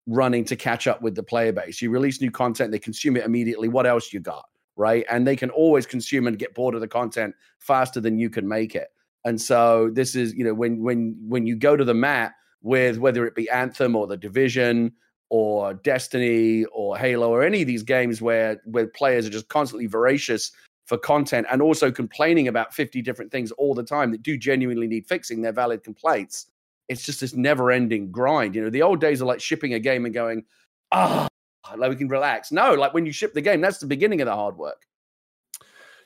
[0.08, 1.82] running to catch up with the player base.
[1.82, 3.68] You release new content, they consume it immediately.
[3.68, 4.46] What else you got?
[4.78, 5.06] Right.
[5.10, 8.48] And they can always consume and get bored of the content faster than you can
[8.48, 8.90] make it.
[9.24, 12.98] And so this is, you know, when when when you go to the mat with
[12.98, 14.92] whether it be Anthem or the Division
[15.30, 19.88] or Destiny or Halo or any of these games where where players are just constantly
[19.88, 20.52] voracious
[20.86, 24.88] for content and also complaining about 50 different things all the time that do genuinely
[24.88, 26.48] need fixing, they're valid complaints
[26.88, 28.56] it's just this never ending grind.
[28.56, 30.46] You know, the old days are like shipping a game and going,
[30.92, 31.28] ah,
[31.72, 32.52] oh, like we can relax.
[32.52, 34.82] No, like when you ship the game, that's the beginning of the hard work.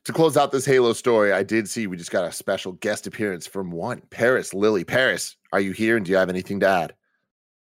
[0.05, 3.05] To close out this Halo story, I did see we just got a special guest
[3.05, 4.85] appearance from one Paris Lilly.
[4.85, 6.95] Paris, are you here and do you have anything to add?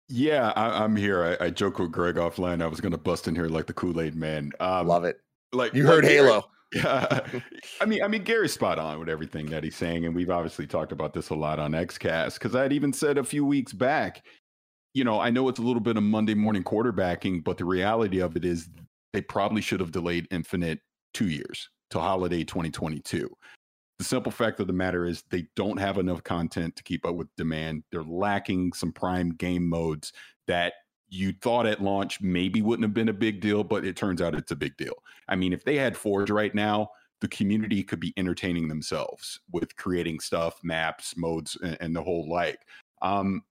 [0.09, 1.37] Yeah, I, am here.
[1.41, 2.61] I, I joke with Greg offline.
[2.61, 4.51] I was going to bust in here like the Kool Aid Man.
[4.59, 5.19] Um, Love it.
[5.53, 6.49] Like you heard Halo.
[6.73, 7.21] Yeah,
[7.81, 10.67] I mean, I mean, Gary's spot on with everything that he's saying, and we've obviously
[10.67, 13.73] talked about this a lot on XCast because I had even said a few weeks
[13.73, 14.25] back.
[14.93, 18.19] You know, I know it's a little bit of Monday morning quarterbacking, but the reality
[18.19, 18.69] of it is
[19.13, 20.79] they probably should have delayed Infinite
[21.13, 23.29] two years to holiday 2022.
[23.99, 27.15] The simple fact of the matter is they don't have enough content to keep up
[27.15, 27.83] with demand.
[27.91, 30.13] They're lacking some prime game modes
[30.47, 30.73] that
[31.09, 34.35] you thought at launch maybe wouldn't have been a big deal, but it turns out
[34.35, 34.95] it's a big deal.
[35.27, 36.89] I mean, if they had Forge right now,
[37.21, 42.29] the community could be entertaining themselves with creating stuff, maps, modes, and, and the whole
[42.29, 42.59] like.
[43.01, 43.43] Um,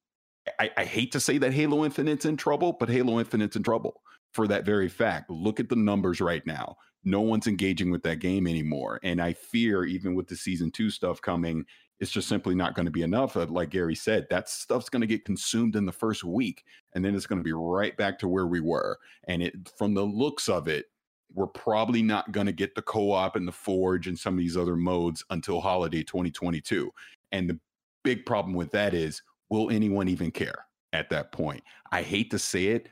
[0.61, 4.03] I, I, hate to say that Halo Infinite's in trouble, but Halo Infinite's in trouble
[4.33, 5.31] for that very fact.
[5.31, 8.99] Look at the numbers right now no one's engaging with that game anymore.
[9.05, 11.65] And I fear, even with the season two stuff coming,
[12.01, 13.37] it's just simply not going to be enough.
[13.37, 17.05] Uh, like Gary said, that stuff's going to get consumed in the first week, and
[17.05, 18.99] then it's going to be right back to where we were.
[19.29, 20.87] And it, from the looks of it,
[21.35, 24.57] we're probably not going to get the co-op and the forge and some of these
[24.57, 26.91] other modes until holiday 2022.
[27.33, 27.59] And the
[28.05, 31.63] big problem with that is, will anyone even care at that point?
[31.93, 32.89] I hate to say it,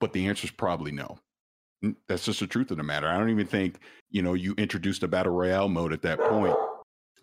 [0.00, 1.18] but the answer is probably no.
[2.08, 3.06] That's just the truth of the matter.
[3.06, 3.78] I don't even think,
[4.10, 6.56] you know, you introduced a battle royale mode at that point,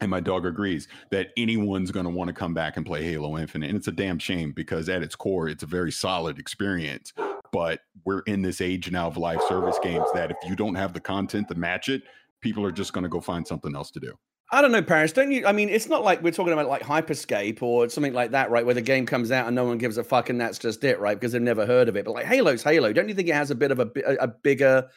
[0.02, 3.38] And my dog agrees that anyone's going to want to come back and play Halo
[3.38, 3.70] Infinite.
[3.70, 7.14] And it's a damn shame because at its core, it's a very solid experience.
[7.52, 10.94] But we're in this age now of live service games that if you don't have
[10.94, 12.02] the content to match it,
[12.42, 14.14] people are just going to go find something else to do.
[14.54, 15.14] I don't know, Paris.
[15.14, 15.46] Don't you?
[15.46, 18.66] I mean, it's not like we're talking about like Hyperscape or something like that, right?
[18.66, 21.00] Where the game comes out and no one gives a fuck, and that's just it,
[21.00, 21.18] right?
[21.18, 22.04] Because they've never heard of it.
[22.04, 22.92] But like Halo's Halo.
[22.92, 24.90] Don't you think it has a bit of a, a bigger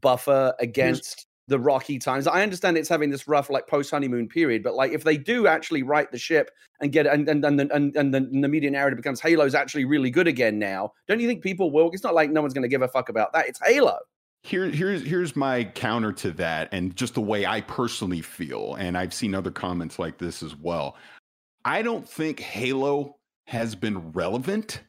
[0.00, 2.26] buffer against the rocky times?
[2.26, 5.46] I understand it's having this rough like post honeymoon period, but like if they do
[5.46, 8.70] actually right the ship and get and and and and, and, the, and the media
[8.70, 11.90] narrative becomes Halo's actually really good again now, don't you think people will?
[11.90, 13.48] It's not like no one's going to give a fuck about that.
[13.48, 13.98] It's Halo
[14.42, 18.96] here here's here's my counter to that and just the way I personally feel and
[18.96, 20.96] I've seen other comments like this as well.
[21.64, 24.80] I don't think Halo has been relevant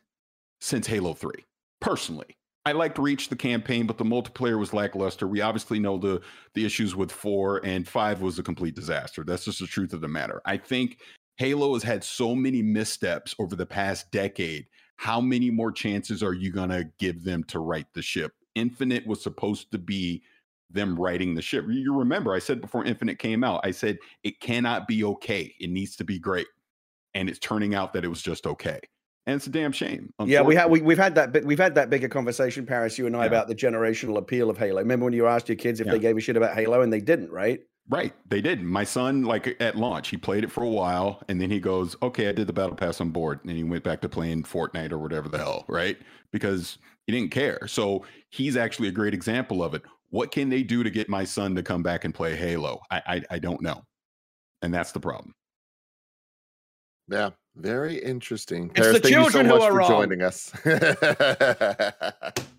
[0.62, 1.34] since Halo 3
[1.82, 2.38] personally.
[2.66, 5.28] I liked Reach the campaign, but the multiplayer was lackluster.
[5.28, 6.22] We obviously know the
[6.54, 9.24] the issues with 4 and 5 was a complete disaster.
[9.24, 10.42] That's just the truth of the matter.
[10.46, 11.00] I think
[11.38, 14.68] Halo has had so many missteps over the past decade.
[14.98, 18.34] How many more chances are you to give them to right the ship?
[18.54, 20.22] Infinite was supposed to be
[20.70, 21.66] them writing the ship.
[21.68, 25.54] You remember, I said before Infinite came out, I said it cannot be okay.
[25.60, 26.48] It needs to be great.
[27.16, 28.80] And it's turning out that it was just okay.
[29.28, 30.12] And it's a damn shame.
[30.26, 33.16] Yeah, we have we, we've had that we've had that bigger conversation, Paris, you and
[33.16, 33.28] I, yeah.
[33.28, 34.82] about the generational appeal of Halo.
[34.82, 35.94] Remember when you asked your kids if yeah.
[35.94, 37.62] they gave a shit about Halo and they didn't, right?
[37.90, 38.64] Right, they did.
[38.64, 41.96] My son, like at launch, he played it for a while, and then he goes,
[42.02, 44.92] "Okay, I did the battle pass on board," and he went back to playing Fortnite
[44.92, 45.98] or whatever the hell, right?
[46.32, 47.68] Because he didn't care.
[47.68, 49.82] So he's actually a great example of it.
[50.10, 52.80] What can they do to get my son to come back and play Halo?
[52.90, 53.84] I I, I don't know,
[54.62, 55.34] and that's the problem.
[57.10, 58.72] Yeah, very interesting.
[58.76, 59.90] It's Paris, the children so who are wrong.
[59.90, 60.52] joining us.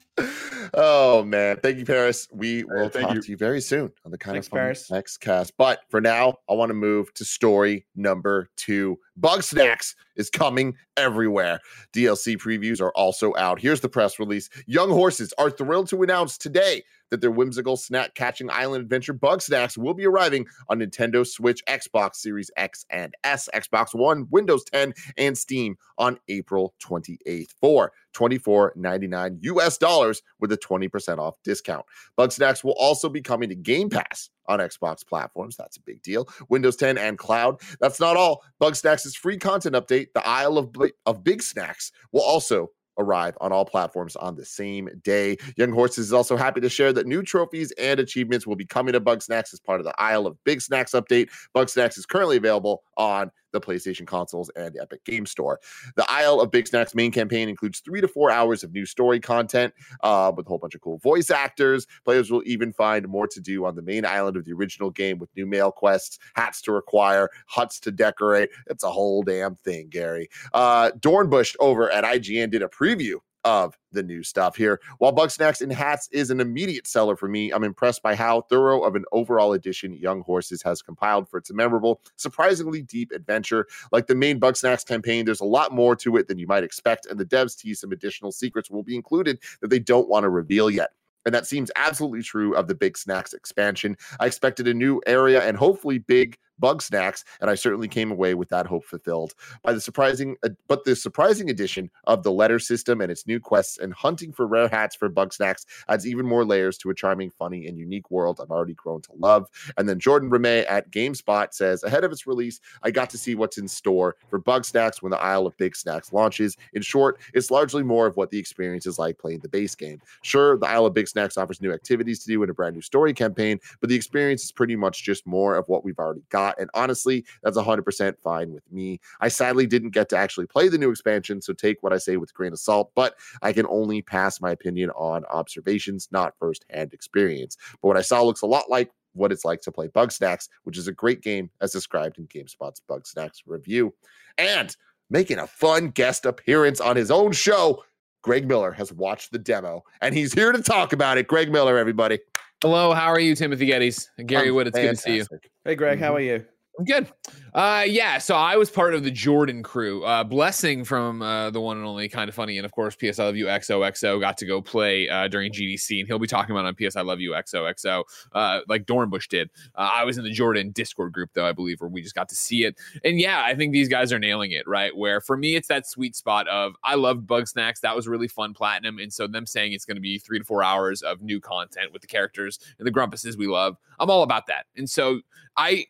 [0.74, 2.28] oh man, thank you, Paris.
[2.32, 3.22] We will talk you.
[3.22, 4.88] to you very soon on the kind Thanks, of Paris.
[4.90, 5.52] XCast.
[5.56, 8.98] But for now, I want to move to story number two.
[9.20, 11.60] Bugsnax is coming everywhere.
[11.94, 13.60] DLC previews are also out.
[13.60, 14.48] Here's the press release.
[14.66, 19.76] Young Horses are thrilled to announce today that their whimsical snack catching island adventure Bugsnax
[19.76, 24.94] will be arriving on Nintendo Switch, Xbox Series X and S, Xbox One, Windows 10,
[25.18, 31.84] and Steam on April 28th for 24.99 US dollars with a 20% off discount.
[32.18, 35.54] Bugsnax will also be coming to Game Pass on Xbox platforms.
[35.54, 36.26] That's a big deal.
[36.48, 37.60] Windows 10 and cloud.
[37.78, 38.42] That's not all.
[38.58, 44.16] Bugsnax' free content update, the Isle of, of Snacks, will also arrive on all platforms
[44.16, 45.36] on the same day.
[45.56, 48.92] Young Horses is also happy to share that new trophies and achievements will be coming
[48.92, 51.28] to Bugsnax as part of the Isle of Bigsnax update.
[51.54, 55.60] Bugsnax is currently available on the PlayStation consoles and Epic Game Store.
[55.96, 59.72] The Isle of Bigsnax main campaign includes three to four hours of new story content
[60.02, 61.86] uh, with a whole bunch of cool voice actors.
[62.04, 65.18] Players will even find more to do on the main island of the original game
[65.18, 68.50] with new mail quests, hats to acquire, huts to decorate.
[68.68, 70.28] It's a whole damn thing, Gary.
[70.52, 74.80] Uh, Dornbush over at IGN did a preview of the new stuff here.
[74.98, 78.82] While Bugsnax and Hats is an immediate seller for me, I'm impressed by how thorough
[78.82, 83.66] of an overall edition Young Horses has compiled for its memorable, surprisingly deep adventure.
[83.90, 87.06] Like the main Bugsnax campaign, there's a lot more to it than you might expect,
[87.06, 90.30] and the devs tease some additional secrets will be included that they don't want to
[90.30, 90.90] reveal yet.
[91.24, 93.96] And that seems absolutely true of the Bigsnax expansion.
[94.18, 98.48] I expected a new area and hopefully big Bugsnax, and I certainly came away with
[98.50, 103.00] that hope fulfilled by the surprising, uh, but the surprising addition of the letter system
[103.00, 106.78] and its new quests and hunting for rare hats for Bugsnax adds even more layers
[106.78, 109.48] to a charming, funny, and unique world I've already grown to love.
[109.76, 113.34] And then Jordan Ramée at GameSpot says, ahead of its release, I got to see
[113.34, 116.56] what's in store for Bugsnax when the Isle of Bigsnax launches.
[116.74, 120.00] In short, it's largely more of what the experience is like playing the base game.
[120.22, 123.12] Sure, the Isle of Bigsnax offers new activities to do in a brand new story
[123.12, 126.51] campaign, but the experience is pretty much just more of what we've already got.
[126.58, 129.00] And honestly, that's 100% fine with me.
[129.20, 132.16] I sadly didn't get to actually play the new expansion, so take what I say
[132.16, 136.34] with a grain of salt, but I can only pass my opinion on observations, not
[136.38, 137.56] firsthand experience.
[137.80, 140.78] But what I saw looks a lot like what it's like to play Bugsnax, which
[140.78, 143.94] is a great game as described in GameSpot's Bugsnax review.
[144.38, 144.74] And
[145.10, 147.84] making a fun guest appearance on his own show,
[148.22, 151.26] Greg Miller has watched the demo and he's here to talk about it.
[151.26, 152.20] Greg Miller, everybody.
[152.62, 154.06] Hello, how are you, Timothy Gettys?
[154.26, 155.04] Gary I'm Wood, it's fantastic.
[155.04, 155.50] good to see you.
[155.64, 156.16] Hey, Greg, how mm-hmm.
[156.16, 156.44] are you?
[156.78, 157.08] I'm good.
[157.52, 160.04] Uh, yeah, so I was part of the Jordan crew.
[160.04, 163.18] Uh, blessing from uh, the one and only kind of funny, and of course, PS
[163.18, 166.56] I Love You XOXO got to go play uh, during GDC, and he'll be talking
[166.56, 169.50] about on PS I Love You XOXO, uh, like Dornbush did.
[169.74, 172.30] Uh, I was in the Jordan Discord group though, I believe, where we just got
[172.30, 172.78] to see it.
[173.04, 174.96] And yeah, I think these guys are nailing it, right?
[174.96, 177.80] Where for me, it's that sweet spot of I love Bugsnax.
[177.80, 180.44] That was really fun platinum, and so them saying it's going to be three to
[180.44, 183.76] four hours of new content with the characters and the grumpuses we love.
[184.00, 185.20] I'm all about that, and so
[185.56, 185.86] I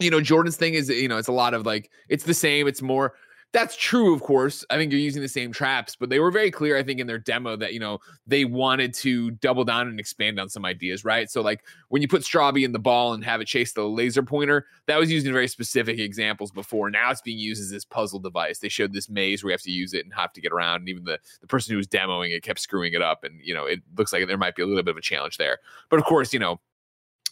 [0.00, 2.66] you know, Jordan's thing is, you know, it's a lot of like, it's the same.
[2.66, 3.14] It's more,
[3.52, 4.64] that's true, of course.
[4.70, 7.08] I think you're using the same traps, but they were very clear, I think, in
[7.08, 11.04] their demo that, you know, they wanted to double down and expand on some ideas,
[11.04, 11.28] right?
[11.28, 14.22] So, like when you put Strawby in the ball and have it chase the laser
[14.22, 16.90] pointer, that was used in very specific examples before.
[16.90, 18.60] Now it's being used as this puzzle device.
[18.60, 20.82] They showed this maze where you have to use it and have to get around.
[20.82, 23.24] And even the, the person who was demoing it kept screwing it up.
[23.24, 25.38] And, you know, it looks like there might be a little bit of a challenge
[25.38, 25.58] there.
[25.88, 26.60] But of course, you know,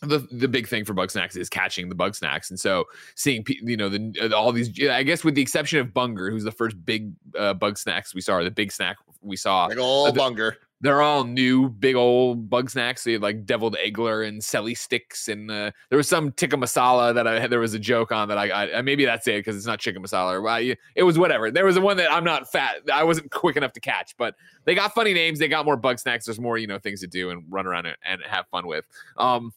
[0.03, 2.51] the the big thing for Bugsnax is catching the Bugsnax.
[2.51, 2.85] And so
[3.15, 6.45] seeing you know the uh, all these i guess with the exception of bunger who's
[6.45, 10.15] the first big uh, Bugsnax we saw or the big snack we saw like old
[10.15, 10.57] the, bunger.
[10.81, 13.01] they're all new big old Bugsnax.
[13.01, 17.27] So like deviled eggler and selly sticks and uh, there was some tikka masala that
[17.27, 19.67] i had there was a joke on that i, I maybe that's it because it's
[19.67, 21.51] not chicken masala well, it was whatever.
[21.51, 24.35] There was the one that i'm not fat i wasn't quick enough to catch but
[24.65, 27.31] they got funny names they got more Bugsnax there's more you know things to do
[27.31, 28.85] and run around and, and have fun with.
[29.17, 29.53] Um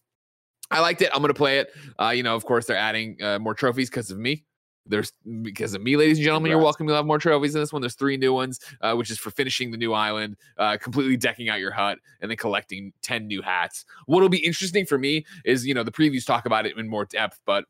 [0.72, 1.10] I liked it.
[1.14, 1.72] I'm going to play it.
[2.00, 4.46] Uh, you know, of course, they're adding uh, more trophies because of me.
[4.88, 6.50] There's because of me, ladies and gentlemen.
[6.50, 6.60] Congrats.
[6.60, 7.82] You're welcome to have more trophies in this one.
[7.82, 11.50] There's three new ones, uh, which is for finishing the new island, uh, completely decking
[11.50, 13.86] out your hut, and then collecting ten new hats.
[14.08, 17.06] What'll be interesting for me is you know the previews talk about it in more
[17.06, 17.66] depth, but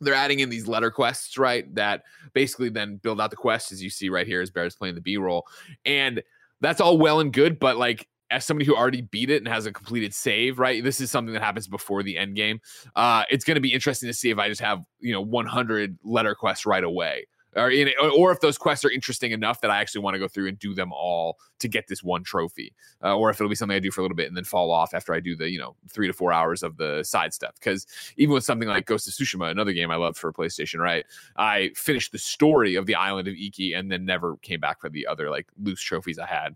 [0.00, 1.72] they're adding in these letter quests, right?
[1.74, 4.94] That basically then build out the quest, as you see right here, as Bear's playing
[4.94, 5.46] the B roll,
[5.84, 6.22] and
[6.62, 9.66] that's all well and good, but like as somebody who already beat it and has
[9.66, 10.82] a completed save, right?
[10.82, 12.60] This is something that happens before the end game.
[12.94, 15.98] Uh, it's going to be interesting to see if I just have you know 100
[16.04, 19.80] letter quests right away, or in, or if those quests are interesting enough that I
[19.80, 23.16] actually want to go through and do them all to get this one trophy, uh,
[23.16, 24.94] or if it'll be something I do for a little bit and then fall off
[24.94, 27.54] after I do the you know three to four hours of the side stuff.
[27.54, 31.04] Because even with something like Ghost of Tsushima, another game I loved for PlayStation, right?
[31.36, 34.88] I finished the story of the island of Iki and then never came back for
[34.88, 36.54] the other like loose trophies I had.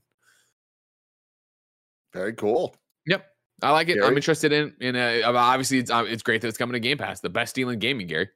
[2.14, 2.74] Very cool.
[3.06, 3.26] Yep.
[3.62, 3.94] I like it.
[3.94, 4.06] Gary?
[4.06, 6.98] I'm interested in in uh, obviously it's uh, it's great that it's coming to Game
[6.98, 8.28] Pass, the best deal in gaming, Gary.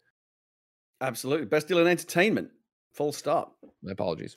[1.01, 2.51] Absolutely, best deal in entertainment.
[2.93, 3.57] Full stop.
[3.83, 4.37] My apologies.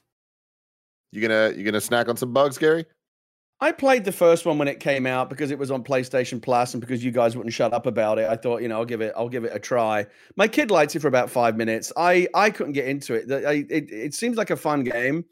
[1.12, 2.86] You gonna you gonna snack on some bugs, Gary?
[3.64, 6.74] I played the first one when it came out because it was on PlayStation Plus
[6.74, 8.28] and because you guys wouldn't shut up about it.
[8.28, 10.06] I thought, you know, I'll give it I'll give it a try.
[10.36, 11.94] My kid liked it for about 5 minutes.
[11.96, 13.32] I I couldn't get into it.
[13.32, 15.26] I, it it seems like a fun game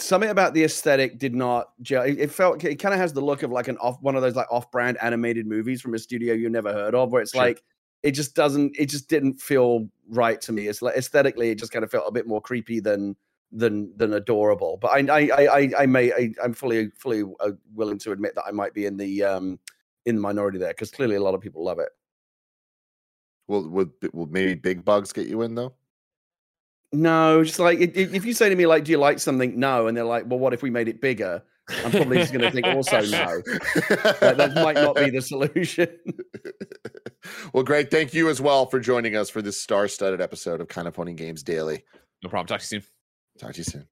[0.00, 2.02] something about the aesthetic did not gel.
[2.02, 4.36] it felt it kind of has the look of like an off one of those
[4.36, 7.42] like off-brand animated movies from a studio you never heard of where it's sure.
[7.42, 7.62] like
[8.02, 11.72] it just doesn't it just didn't feel right to me it's like aesthetically it just
[11.72, 13.16] kind of felt a bit more creepy than
[13.50, 17.98] than than adorable but i i i, I may I, i'm fully fully uh, willing
[17.98, 19.58] to admit that i might be in the um
[20.06, 21.90] in the minority there because clearly a lot of people love it
[23.46, 25.74] will would will maybe big bugs get you in though
[26.92, 29.96] no, just like if you say to me like, "Do you like something?" No, and
[29.96, 31.42] they're like, "Well, what if we made it bigger?"
[31.84, 33.42] I'm probably just going to think also no.
[34.20, 35.88] that, that might not be the solution.
[37.52, 40.88] well, Greg, thank you as well for joining us for this star-studded episode of Kind
[40.88, 41.84] of Funny Games Daily.
[42.22, 42.46] No problem.
[42.46, 42.90] Talk to you soon.
[43.38, 43.86] Talk to you soon.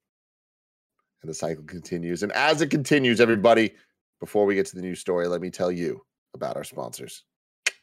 [1.23, 2.23] And the cycle continues.
[2.23, 3.75] And as it continues, everybody,
[4.21, 6.01] before we get to the new story, let me tell you
[6.35, 7.25] about our sponsors.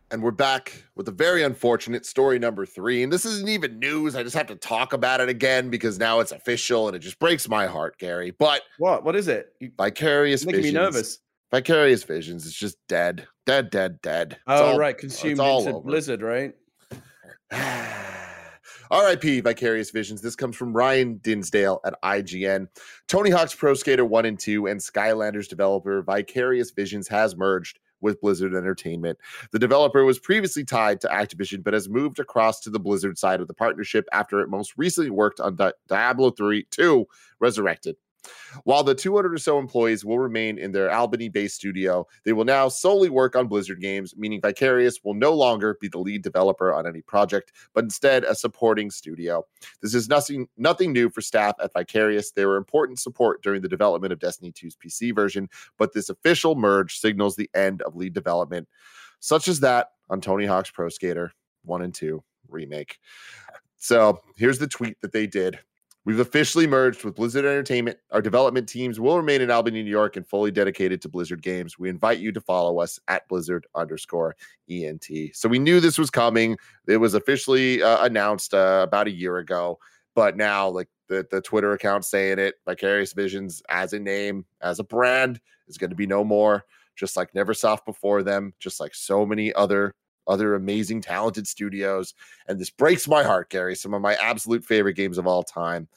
[0.10, 3.04] And we're back with a very unfortunate story number three.
[3.04, 4.16] And this isn't even news.
[4.16, 7.20] I just have to talk about it again because now it's official and it just
[7.20, 8.32] breaks my heart, Gary.
[8.32, 9.04] But What?
[9.04, 9.52] What is it?
[9.78, 11.20] Vicarious making me nervous.
[11.52, 13.28] Vicarious Visions is just dead.
[13.46, 14.34] Dead, dead, dead.
[14.34, 14.98] It's Oh, all- right.
[14.98, 15.88] Consumed all into over.
[15.88, 16.54] Blizzard, right?
[18.92, 20.22] RIP Vicarious Visions.
[20.22, 22.68] This comes from Ryan Dinsdale at IGN.
[23.08, 28.22] Tony Hawk's Pro Skater 1 and 2 and Skylanders developer Vicarious Visions has merged with
[28.22, 29.18] Blizzard Entertainment.
[29.52, 33.42] The developer was previously tied to Activision but has moved across to the Blizzard side
[33.42, 37.06] of the partnership after it most recently worked on Di- Diablo 3 2
[37.40, 37.96] Resurrected.
[38.64, 42.46] While the 200 or so employees will remain in their Albany based studio, they will
[42.46, 46.74] now solely work on Blizzard games, meaning Vicarious will no longer be the lead developer
[46.74, 49.46] on any project, but instead a supporting studio.
[49.82, 52.32] This is nothing nothing new for staff at Vicarious.
[52.32, 56.56] They were important support during the development of Destiny 2's PC version, but this official
[56.56, 58.68] merge signals the end of lead development,
[59.20, 61.32] such as that on Tony Hawk's Pro Skater
[61.64, 62.98] 1 and 2 remake.
[63.78, 65.60] So here's the tweet that they did.
[66.08, 67.98] We've officially merged with Blizzard Entertainment.
[68.12, 71.78] Our development teams will remain in Albany, New York, and fully dedicated to Blizzard games.
[71.78, 74.34] We invite you to follow us at Blizzard underscore
[74.70, 75.06] ENT.
[75.34, 76.56] So we knew this was coming.
[76.88, 79.80] It was officially uh, announced uh, about a year ago,
[80.16, 84.80] but now like the the Twitter account saying it, Vicarious Visions as a name, as
[84.80, 86.64] a brand, is going to be no more.
[86.96, 89.94] Just like Neversoft before them, just like so many other
[90.28, 92.14] other amazing, talented studios.
[92.48, 93.76] And this breaks my heart, Gary.
[93.76, 95.88] Some of my absolute favorite games of all time.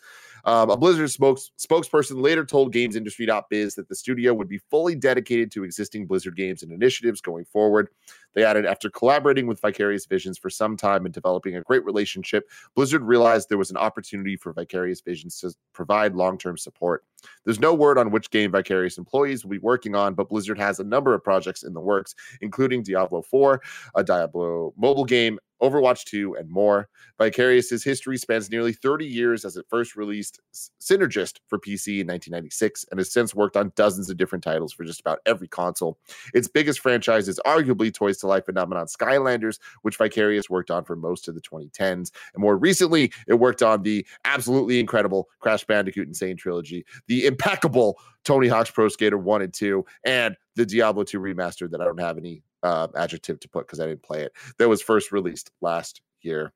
[0.44, 5.50] Um, a Blizzard spokes, spokesperson later told GamesIndustry.biz that the studio would be fully dedicated
[5.52, 7.88] to existing Blizzard games and initiatives going forward.
[8.34, 12.48] They added, after collaborating with Vicarious Visions for some time and developing a great relationship,
[12.74, 17.04] Blizzard realized there was an opportunity for Vicarious Visions to provide long term support.
[17.44, 20.80] There's no word on which game Vicarious employees will be working on, but Blizzard has
[20.80, 23.60] a number of projects in the works, including Diablo 4,
[23.94, 26.88] a Diablo mobile game, Overwatch 2, and more.
[27.18, 30.40] Vicarious's history spans nearly 30 years as it first released
[30.80, 34.84] Synergist for PC in 1996 and has since worked on dozens of different titles for
[34.84, 35.98] just about every console.
[36.32, 40.96] Its biggest franchise is arguably Toys to Life phenomenon Skylanders, which Vicarious worked on for
[40.96, 42.10] most of the 2010s.
[42.34, 46.14] And more recently, it worked on the absolutely incredible Crash Bandicoot N.
[46.14, 51.18] Sane trilogy, the impeccable Tony Hawk's Pro Skater 1 and 2, and the Diablo 2
[51.20, 54.32] remaster that I don't have any uh, adjective to put because I didn't play it.
[54.58, 56.52] That was first released last year.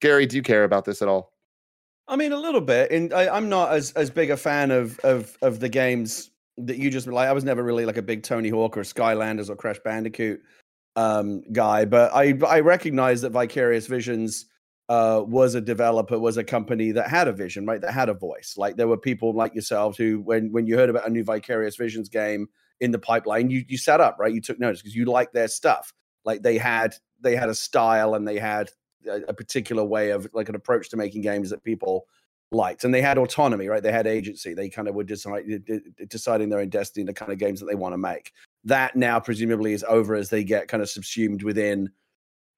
[0.00, 1.32] Gary, do you care about this at all?
[2.08, 2.90] I mean, a little bit.
[2.90, 6.76] And I, I'm not as as big a fan of of of the games that
[6.78, 7.28] you just like.
[7.28, 10.42] I was never really like a big Tony Hawk or Skylanders or Crash Bandicoot
[10.96, 14.46] um, guy, but I I recognize that Vicarious Visions
[14.90, 17.80] uh, was a developer, was a company that had a vision, right?
[17.80, 18.54] That had a voice.
[18.56, 21.76] Like there were people like yourselves who, when when you heard about a new Vicarious
[21.76, 22.48] Visions game
[22.80, 24.34] in the pipeline, you you sat up, right?
[24.34, 25.92] You took notice because you liked their stuff.
[26.24, 28.70] Like they had they had a style and they had
[29.06, 32.06] a, a particular way of like an approach to making games that people
[32.50, 33.84] liked, and they had autonomy, right?
[33.84, 34.54] They had agency.
[34.54, 35.44] They kind of were decide,
[36.08, 38.32] deciding their own destiny, the kind of games that they want to make.
[38.64, 41.90] That now presumably is over as they get kind of subsumed within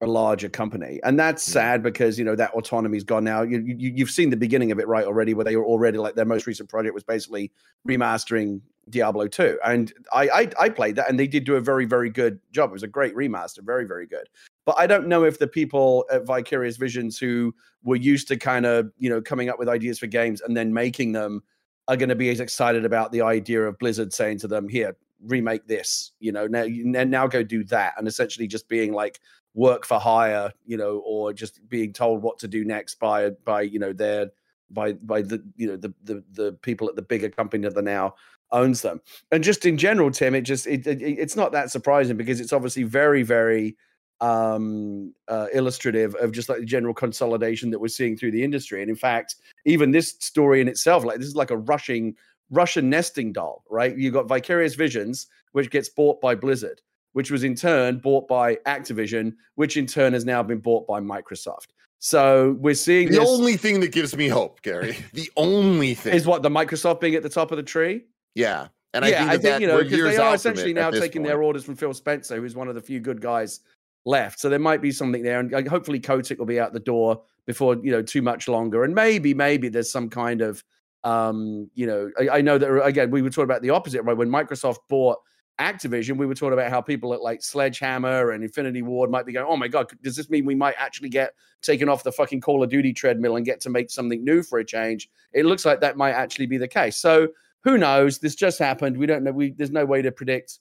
[0.01, 3.43] a larger company, and that's sad because you know that autonomy's gone now.
[3.43, 6.15] You, you you've seen the beginning of it right already, where they were already like
[6.15, 7.53] their most recent project was basically
[7.87, 9.59] remastering Diablo 2.
[9.65, 12.71] And I, I, I played that and they did do a very, very good job.
[12.71, 14.29] It was a great remaster, very, very good.
[14.65, 18.67] But I don't know if the people at Vicarious Visions who were used to kind
[18.67, 21.43] of, you know, coming up with ideas for games and then making them
[21.89, 24.97] are going to be as excited about the idea of Blizzard saying to them, here,
[25.25, 27.95] remake this, you know, now, now go do that.
[27.97, 29.21] And essentially just being like
[29.55, 33.63] work for hire, you know, or just being told what to do next by, by,
[33.63, 34.31] you know, their,
[34.71, 38.15] by, by the, you know, the, the, the people at the bigger company that now
[38.53, 39.01] owns them.
[39.31, 42.53] And just in general, Tim, it just it, it it's not that surprising because it's
[42.53, 43.77] obviously very very
[44.21, 48.81] um, uh, illustrative of just like the general consolidation that we're seeing through the industry.
[48.81, 52.15] And in fact, even this story in itself, like this is like a rushing
[52.53, 53.97] Russian nesting doll, right?
[53.97, 56.81] You've got Vicarious Visions, which gets bought by Blizzard,
[57.13, 61.01] which was in turn bought by Activision, which in turn has now been bought by
[61.01, 61.69] Microsoft.
[61.99, 64.97] So we're seeing the this, only thing that gives me hope, Gary.
[65.13, 68.05] The only thing is what the Microsoft being at the top of the tree.
[68.35, 68.69] Yeah.
[68.95, 71.23] And yeah, I think, I think that you know because they are essentially now taking
[71.23, 71.29] point.
[71.29, 73.61] their orders from Phil Spencer, who's one of the few good guys
[74.05, 74.39] left.
[74.39, 77.77] So there might be something there, and hopefully Kotick will be out the door before
[77.77, 78.85] you know too much longer.
[78.85, 80.63] And maybe, maybe there's some kind of,
[81.05, 84.03] um, you know, I, I know that uh, again we were talking about the opposite,
[84.03, 84.17] right?
[84.17, 85.19] When Microsoft bought
[85.61, 89.33] Activision, we were talking about how people at like Sledgehammer and Infinity Ward might be
[89.33, 92.41] going, "Oh my god, does this mean we might actually get taken off the fucking
[92.41, 95.65] Call of Duty treadmill and get to make something new for a change?" It looks
[95.65, 96.97] like that might actually be the case.
[96.97, 97.29] So
[97.65, 98.19] who knows?
[98.19, 98.97] This just happened.
[98.97, 99.33] We don't know.
[99.33, 100.59] We there's no way to predict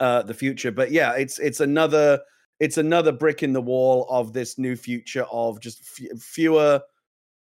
[0.00, 0.72] uh, the future.
[0.72, 2.20] But yeah, it's it's another
[2.60, 6.80] it's another brick in the wall of this new future of just f- fewer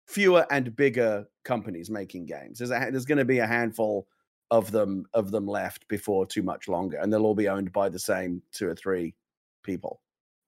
[0.06, 2.58] fewer and bigger companies making games.
[2.58, 4.06] There's a, there's going to be a handful
[4.50, 7.88] of them of them left before too much longer, and they'll all be owned by
[7.88, 9.14] the same two or three
[9.62, 10.00] people.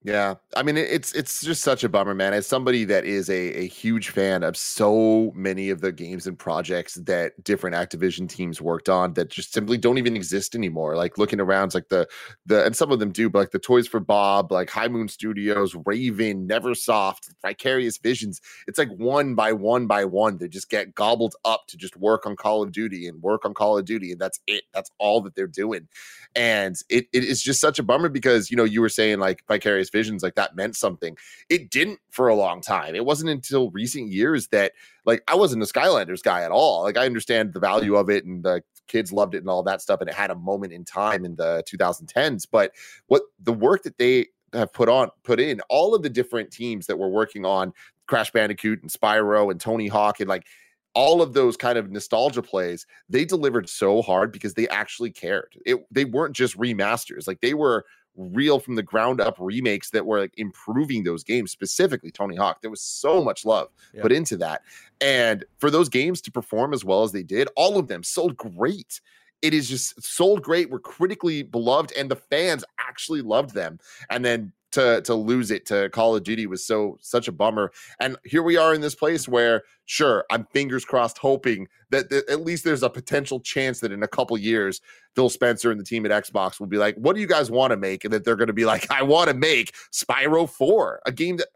[0.06, 2.34] Yeah, I mean it's it's just such a bummer, man.
[2.34, 6.38] As somebody that is a, a huge fan of so many of the games and
[6.38, 10.94] projects that different Activision teams worked on that just simply don't even exist anymore.
[10.94, 12.06] Like looking around, like the
[12.44, 15.08] the and some of them do, but like the Toys for Bob, like High Moon
[15.08, 18.42] Studios, Raven, Neversoft, Vicarious Visions.
[18.68, 22.26] It's like one by one by one, they just get gobbled up to just work
[22.26, 24.64] on Call of Duty and work on Call of Duty, and that's it.
[24.74, 25.88] That's all that they're doing,
[26.36, 29.42] and it, it is just such a bummer because you know you were saying like
[29.48, 31.16] Vicarious Visions, like that meant something.
[31.48, 32.94] It didn't for a long time.
[32.94, 34.72] It wasn't until recent years that
[35.06, 36.82] like I wasn't a Skylanders guy at all.
[36.82, 39.80] Like I understand the value of it and the kids loved it and all that
[39.80, 42.46] stuff, and it had a moment in time in the 2010s.
[42.50, 42.72] But
[43.06, 46.86] what the work that they have put on put in all of the different teams
[46.86, 47.72] that were working on
[48.06, 50.46] Crash Bandicoot and Spyro and Tony Hawk and like
[50.94, 55.56] all of those kind of nostalgia plays, they delivered so hard because they actually cared.
[55.66, 57.84] It they weren't just remasters, like they were
[58.16, 62.60] real from the ground up remakes that were like improving those games, specifically Tony Hawk.
[62.62, 64.02] There was so much love Yeah.
[64.02, 64.62] put into that.
[65.00, 68.36] And for those games to perform as well as they did, all of them sold
[68.36, 69.00] great.
[69.42, 73.80] It is just sold great, were critically beloved, and the fans actually loved them.
[74.10, 77.72] And then to to lose it to Call of Duty was so such a bummer.
[78.00, 82.40] And here we are in this place where, sure, I'm fingers crossed, hoping that, at
[82.42, 84.80] least there's a potential chance that in a couple years,
[85.14, 87.70] Phil Spencer and the team at Xbox will be like, "What do you guys want
[87.70, 91.00] to make?" And that they're going to be like, "I want to make Spyro 4,
[91.06, 91.48] a game that."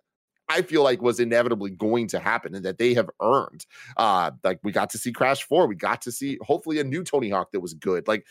[0.51, 3.67] I feel like was inevitably going to happen and that they have earned.
[3.99, 7.05] Uh, like we got to see Crash 4, we got to see hopefully a new
[7.05, 8.09] Tony Hawk that was good.
[8.09, 8.25] Like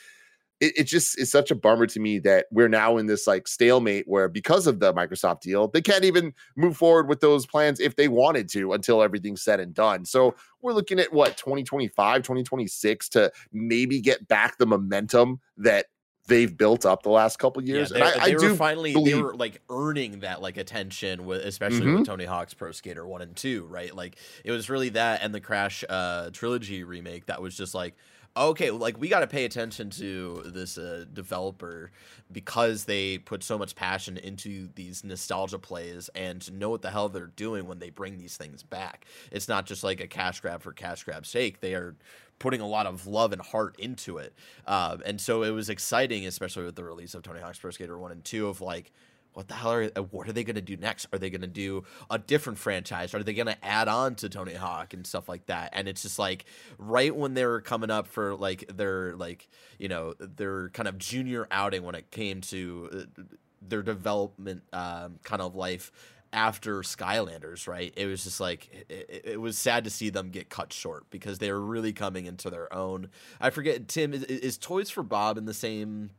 [0.59, 3.47] it, it just is such a bummer to me that we're now in this like
[3.47, 7.79] stalemate where because of the Microsoft deal, they can't even move forward with those plans
[7.79, 10.03] if they wanted to until everything's said and done.
[10.05, 15.85] So we're looking at what 2025, 2026 to maybe get back the momentum that
[16.27, 17.89] they've built up the last couple years.
[17.89, 20.41] Yeah, and they, I, they I were do finally believe- they were like earning that
[20.41, 21.99] like attention with especially Mhm.
[21.99, 23.95] with Tony Hawk's Pro Skater 1 and 2, right?
[23.95, 27.95] Like it was really that and the Crash uh trilogy remake that was just like
[28.37, 31.91] okay, like we got to pay attention to this uh, developer
[32.31, 37.09] because they put so much passion into these nostalgia plays and know what the hell
[37.09, 39.05] they're doing when they bring these things back.
[39.31, 41.59] It's not just like a cash grab for cash grab's sake.
[41.59, 41.95] They are
[42.39, 44.33] putting a lot of love and heart into it.
[44.65, 47.97] Um, and so it was exciting, especially with the release of Tony Hawk's Pro Skater
[47.97, 48.91] 1 and 2, of like,
[49.37, 51.05] what the hell are uh, what are they going to do next?
[51.13, 53.13] Are they going to do a different franchise?
[53.13, 55.69] Are they going to add on to Tony Hawk and stuff like that?
[55.73, 56.45] And it's just like
[56.79, 60.97] right when they were coming up for like their like you know their kind of
[60.97, 63.21] junior outing when it came to uh,
[63.61, 65.91] their development um, kind of life
[66.33, 67.93] after Skylanders, right?
[67.95, 71.37] It was just like it, it, was sad to see them get cut short because
[71.37, 73.09] they were really coming into their own.
[73.39, 76.09] I forget, Tim, is, is Toys for Bob in the same?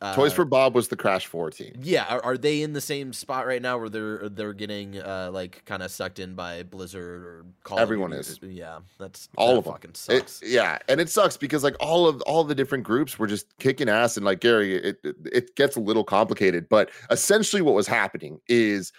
[0.00, 1.72] Uh, Toys for Bob was the Crash Four team.
[1.80, 5.30] Yeah, are, are, they in the same spot right now where they're they're getting uh,
[5.32, 8.38] like kind of sucked in by Blizzard or Call Everyone is.
[8.42, 9.94] Yeah, that's all of them.
[9.94, 10.42] Sucks.
[10.42, 13.56] It, yeah, and it sucks because like all of all the different groups were just
[13.58, 17.86] kicking ass and like Gary, it it gets a little complicated, but essentially what was
[17.86, 18.92] happening is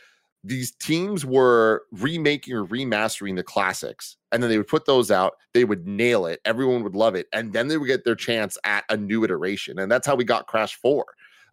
[0.46, 5.34] these teams were remaking or remastering the classics and then they would put those out
[5.54, 8.58] they would nail it everyone would love it and then they would get their chance
[8.64, 11.04] at a new iteration and that's how we got crash 4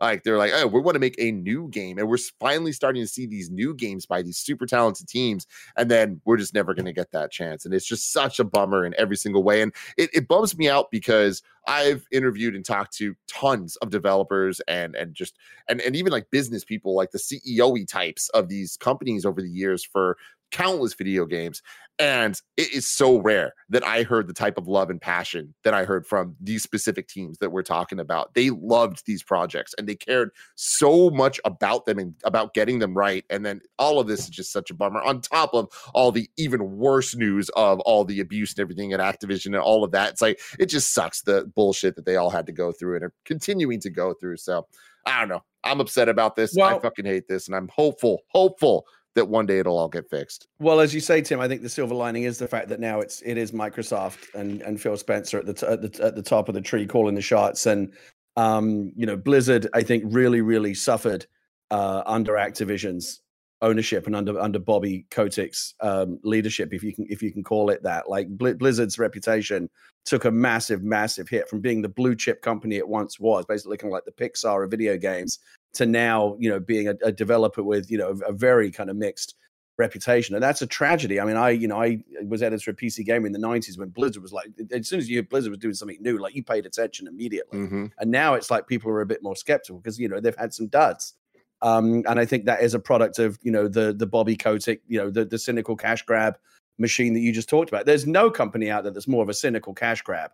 [0.03, 3.03] like they're like, oh, we want to make a new game, and we're finally starting
[3.03, 5.46] to see these new games by these super talented teams,
[5.76, 8.44] and then we're just never going to get that chance, and it's just such a
[8.44, 12.64] bummer in every single way, and it, it bums me out because I've interviewed and
[12.64, 15.36] talked to tons of developers and and just
[15.68, 19.50] and and even like business people, like the CEO types of these companies over the
[19.50, 20.16] years for
[20.50, 21.62] countless video games.
[22.03, 25.72] And it is so rare that I heard the type of love and passion that
[25.72, 28.34] I heard from these specific teams that we're talking about.
[28.34, 32.94] They loved these projects and they cared so much about them and about getting them
[32.94, 33.24] right.
[33.30, 36.28] And then all of this is just such a bummer, on top of all the
[36.36, 40.11] even worse news of all the abuse and everything at Activision and all of that.
[40.11, 43.05] It's like, it just sucks the bullshit that they all had to go through and
[43.05, 44.38] are continuing to go through.
[44.38, 44.66] So
[45.07, 45.44] I don't know.
[45.62, 46.53] I'm upset about this.
[46.57, 47.46] Well, I fucking hate this.
[47.46, 50.49] And I'm hopeful, hopeful that one day it'll all get fixed.
[50.59, 53.01] Well, as you say, Tim, I think the silver lining is the fact that now
[53.01, 56.23] it's it is Microsoft and and Phil Spencer at the t- at the at the
[56.23, 57.93] top of the tree calling the shots, and
[58.37, 61.27] um, you know Blizzard, I think really really suffered
[61.71, 63.21] uh, under Activision's
[63.63, 67.71] ownership and under under Bobby Kotick's um, leadership, if you can if you can call
[67.71, 68.09] it that.
[68.09, 69.71] Like Blizzard's reputation
[70.05, 73.71] took a massive massive hit from being the blue chip company it once was, basically
[73.71, 75.39] looking like the Pixar of video games,
[75.75, 78.97] to now you know being a, a developer with you know a very kind of
[78.97, 79.35] mixed
[79.79, 83.05] reputation and that's a tragedy i mean i you know i was editor of pc
[83.07, 85.73] gamer in the 90s when blizzard was like as soon as you blizzard was doing
[85.73, 87.87] something new like you paid attention immediately mm-hmm.
[87.99, 90.53] and now it's like people are a bit more skeptical because you know they've had
[90.53, 91.15] some duds
[91.63, 94.83] um, and i think that is a product of you know the the bobby kotick
[94.87, 96.37] you know the, the cynical cash grab
[96.79, 99.35] machine that you just talked about there's no company out there that's more of a
[99.35, 100.31] cynical cash grab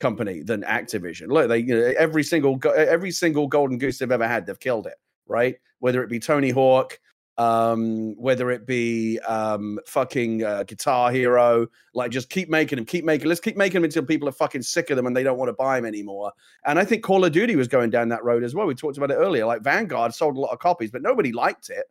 [0.00, 1.28] company than Activision.
[1.28, 4.86] Look, they you know every single every single golden goose they've ever had, they've killed
[4.86, 4.94] it.
[5.26, 5.56] Right?
[5.80, 6.98] Whether it be Tony Hawk,
[7.38, 13.04] um, whether it be um, fucking uh, Guitar Hero, like just keep making them, keep
[13.04, 13.28] making.
[13.28, 15.48] Let's keep making them until people are fucking sick of them and they don't want
[15.48, 16.32] to buy them anymore.
[16.66, 18.66] And I think Call of Duty was going down that road as well.
[18.66, 19.46] We talked about it earlier.
[19.46, 21.84] Like Vanguard sold a lot of copies, but nobody liked it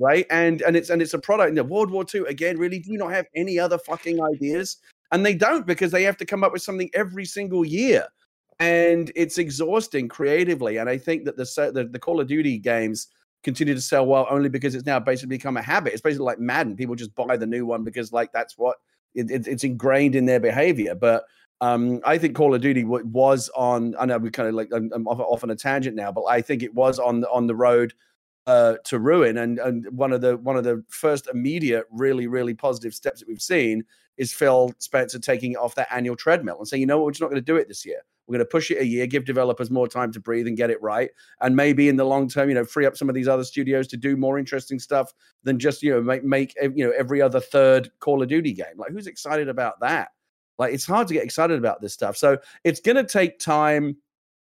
[0.00, 0.26] right?
[0.30, 1.58] And and it's and it's a product.
[1.58, 4.76] In World War II again, really, do you not have any other fucking ideas?
[5.12, 8.06] and they don't because they have to come up with something every single year
[8.60, 13.08] and it's exhausting creatively and i think that the, the, the call of duty games
[13.42, 16.38] continue to sell well only because it's now basically become a habit it's basically like
[16.38, 18.78] madden people just buy the new one because like that's what
[19.14, 21.24] it, it, it's ingrained in their behavior but
[21.60, 23.94] um, I think Call of Duty was on.
[23.98, 26.40] I know we kind of like I'm, I'm off on a tangent now, but I
[26.40, 27.94] think it was on on the road
[28.46, 29.38] uh, to ruin.
[29.38, 33.28] And and one of the one of the first immediate, really really positive steps that
[33.28, 33.84] we've seen
[34.16, 37.12] is Phil Spencer taking it off that annual treadmill and saying, you know what, we're
[37.12, 38.02] just not going to do it this year.
[38.28, 40.70] We're going to push it a year, give developers more time to breathe and get
[40.70, 41.10] it right,
[41.40, 43.86] and maybe in the long term, you know, free up some of these other studios
[43.88, 45.12] to do more interesting stuff
[45.44, 48.76] than just you know make make you know every other third Call of Duty game.
[48.76, 50.08] Like, who's excited about that?
[50.58, 52.16] Like, it's hard to get excited about this stuff.
[52.16, 53.96] So it's going to take time,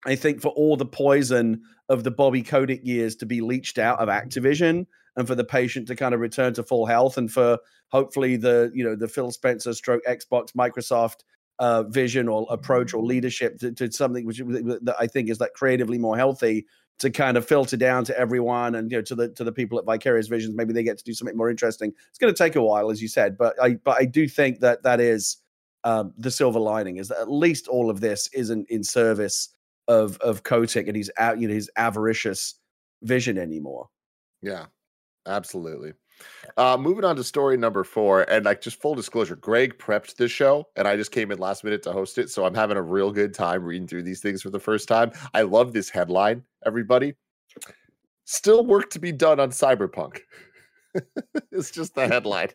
[0.04, 4.00] I think, for all the poison of the Bobby Kotick years to be leached out
[4.00, 7.58] of Activision and for the patient to kind of return to full health and for
[7.88, 11.20] hopefully the you know the Phil Spencer stroke Xbox Microsoft
[11.58, 15.52] uh, vision or approach or leadership to, to something which that I think is like
[15.54, 16.66] creatively more healthy
[16.98, 19.78] to kind of filter down to everyone and you know to the to the people
[19.78, 20.54] at Vicarious Visions.
[20.54, 21.92] Maybe they get to do something more interesting.
[22.08, 24.60] It's going to take a while, as you said, but I but I do think
[24.60, 25.38] that that is
[25.84, 29.48] um, the silver lining is that at least all of this isn't in service
[29.88, 32.54] of of Kotick and his out you know his avaricious
[33.02, 33.88] vision anymore.
[34.42, 34.66] Yeah,
[35.26, 35.92] Absolutely.
[36.56, 40.30] Uh, moving on to story number four, and like just full disclosure, Greg prepped this
[40.30, 42.82] show, and I just came in last minute to host it, so I'm having a
[42.82, 45.12] real good time reading through these things for the first time.
[45.34, 47.14] I love this headline, everybody.
[48.24, 50.20] Still work to be done on Cyberpunk.
[51.52, 52.48] it's just the headline.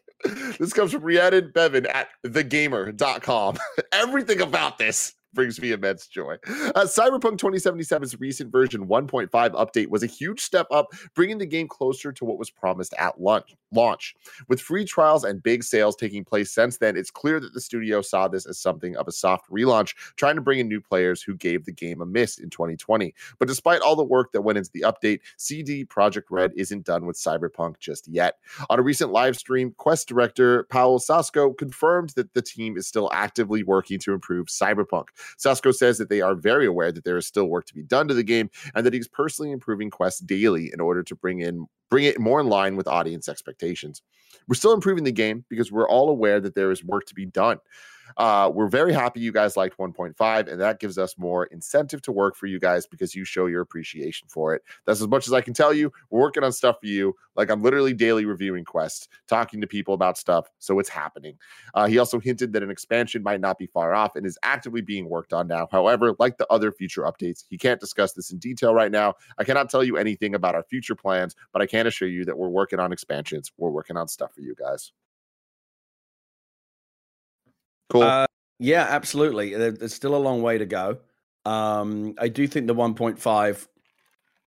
[0.59, 3.57] This comes from Rhiannon Bevan at thegamer.com.
[3.91, 6.38] Everything about this brings me immense joy.
[6.48, 11.68] Uh, Cyberpunk 2077's recent version 1.5 update was a huge step up, bringing the game
[11.68, 13.56] closer to what was promised at launch.
[13.74, 14.16] Launch
[14.50, 16.98] with free trials and big sales taking place since then.
[16.98, 20.42] It's clear that the studio saw this as something of a soft relaunch, trying to
[20.42, 23.14] bring in new players who gave the game a miss in 2020.
[23.40, 27.06] But despite all the work that went into the update, CD Projekt Red isn't done
[27.06, 28.40] with Cyberpunk just yet.
[28.70, 33.10] On a recent live stream, Quest director Paul Sasko confirmed that the team is still
[33.14, 35.06] actively working to improve Cyberpunk.
[35.38, 38.07] Sasko says that they are very aware that there is still work to be done
[38.07, 41.67] to the game and that he's personally improving Quest daily in order to bring in
[41.89, 44.01] bring it more in line with audience expectations.
[44.47, 47.26] We're still improving the game because we're all aware that there is work to be
[47.26, 47.59] done.
[48.18, 52.12] Uh, we're very happy you guys liked 1.5, and that gives us more incentive to
[52.12, 54.64] work for you guys because you show your appreciation for it.
[54.86, 55.91] That's as much as I can tell you.
[56.09, 57.16] We're working on stuff for you.
[57.36, 61.38] Like I'm literally daily reviewing quests, talking to people about stuff, so it's happening.
[61.74, 64.82] Uh, he also hinted that an expansion might not be far off and is actively
[64.82, 65.68] being worked on now.
[65.72, 69.16] However, like the other future updates, he can't discuss this in detail right now.
[69.38, 72.38] I cannot tell you anything about our future plans, but I can assure you that
[72.38, 73.51] we're working on expansions.
[73.57, 74.91] We're working on stuff for you guys.
[77.92, 78.04] Cool.
[78.04, 78.26] Uh,
[78.58, 79.54] yeah, absolutely.
[79.54, 81.00] There's still a long way to go.
[81.46, 83.68] Um, I do think the 1.5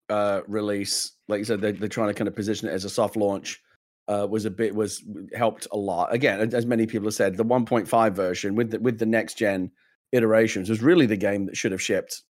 [0.09, 2.89] uh, release, like you said, they, they're trying to kind of position it as a
[2.89, 3.61] soft launch.
[4.07, 5.01] Uh, was a bit was
[5.33, 6.13] helped a lot.
[6.13, 9.71] Again, as many people have said, the 1.5 version with the, with the next gen
[10.11, 12.21] iterations was really the game that should have shipped,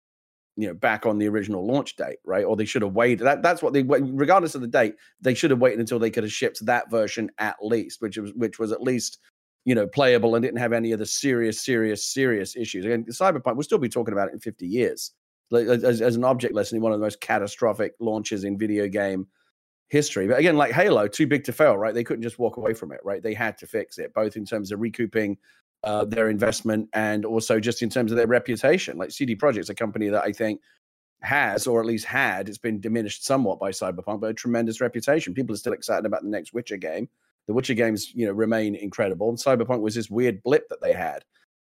[0.56, 2.44] you know, back on the original launch date, right?
[2.44, 3.24] Or they should have waited.
[3.24, 6.24] That, that's what they, regardless of the date, they should have waited until they could
[6.24, 9.18] have shipped that version at least, which was which was at least
[9.64, 12.84] you know, playable and didn't have any of the serious, serious, serious issues.
[12.84, 15.12] Again, Cyberpunk, we'll still be talking about it in 50 years.
[15.52, 19.26] As, as an object lesson, in one of the most catastrophic launches in video game
[19.88, 20.26] history.
[20.26, 21.92] But again, like Halo, too big to fail, right?
[21.92, 23.22] They couldn't just walk away from it, right?
[23.22, 25.36] They had to fix it, both in terms of recouping
[25.84, 28.96] uh, their investment and also just in terms of their reputation.
[28.96, 30.62] Like CD Projekt's a company that I think
[31.20, 35.34] has, or at least had, it's been diminished somewhat by Cyberpunk, but a tremendous reputation.
[35.34, 37.08] People are still excited about the next Witcher game
[37.46, 39.28] the Witcher games, you know, remain incredible.
[39.28, 41.24] And Cyberpunk was this weird blip that they had.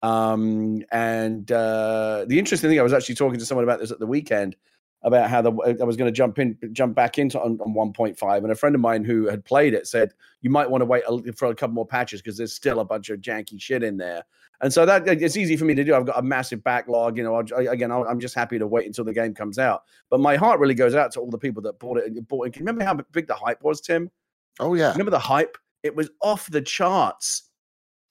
[0.01, 3.99] Um, and uh, the interesting thing, I was actually talking to someone about this at
[3.99, 4.55] the weekend
[5.03, 8.37] about how the, I was going to jump in, jump back into on, on 1.5,
[8.37, 11.03] and a friend of mine who had played it said you might want to wait
[11.07, 13.97] a, for a couple more patches because there's still a bunch of janky shit in
[13.97, 14.23] there.
[14.61, 15.95] And so that it's easy for me to do.
[15.95, 17.17] I've got a massive backlog.
[17.17, 19.83] You know, I, again, I'm just happy to wait until the game comes out.
[20.09, 22.07] But my heart really goes out to all the people that bought it.
[22.07, 22.57] And bought it.
[22.57, 24.11] Remember how big the hype was, Tim?
[24.59, 24.91] Oh yeah.
[24.91, 25.57] Remember the hype?
[25.83, 27.43] It was off the charts.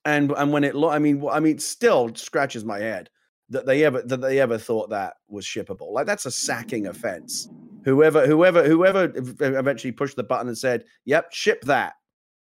[0.04, 3.10] And and when it I mean I mean still scratches my head
[3.50, 5.92] that they ever that they ever thought that was shippable.
[5.92, 7.48] Like that's a sacking offense.
[7.84, 11.94] Whoever whoever whoever eventually pushed the button and said, "Yep, ship that."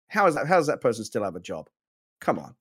[0.08, 1.68] How is that how does that person still have a job?
[2.20, 2.54] Come on.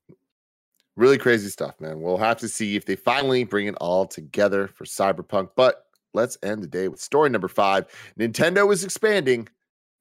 [0.95, 2.01] Really crazy stuff, man.
[2.01, 5.49] We'll have to see if they finally bring it all together for Cyberpunk.
[5.55, 7.85] But let's end the day with story number five.
[8.19, 9.47] Nintendo is expanding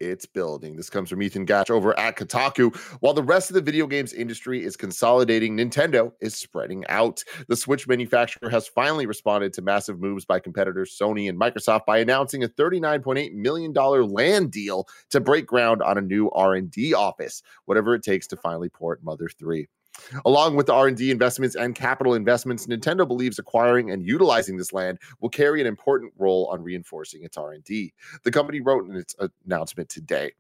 [0.00, 0.76] it's building.
[0.76, 2.74] This comes from Ethan Gach over at Kotaku.
[3.00, 7.22] While the rest of the video games industry is consolidating, Nintendo is spreading out.
[7.48, 11.98] The Switch manufacturer has finally responded to massive moves by competitors Sony and Microsoft by
[11.98, 17.94] announcing a $39.8 million land deal to break ground on a new R&D office, whatever
[17.94, 19.66] it takes to finally port Mother 3.
[20.24, 24.98] Along with the R&D investments and capital investments, Nintendo believes acquiring and utilizing this land
[25.20, 27.92] will carry an important role on reinforcing its R&D.
[28.24, 30.32] The company wrote in its announcement today.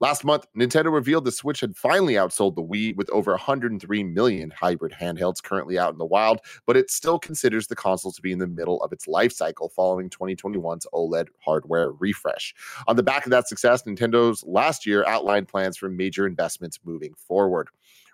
[0.00, 4.50] Last month, Nintendo revealed the Switch had finally outsold the Wii with over 103 million
[4.50, 8.32] hybrid handhelds currently out in the wild, but it still considers the console to be
[8.32, 12.54] in the middle of its life cycle following 2021's OLED hardware refresh.
[12.86, 17.14] On the back of that success, Nintendo's last year outlined plans for major investments moving
[17.14, 17.68] forward.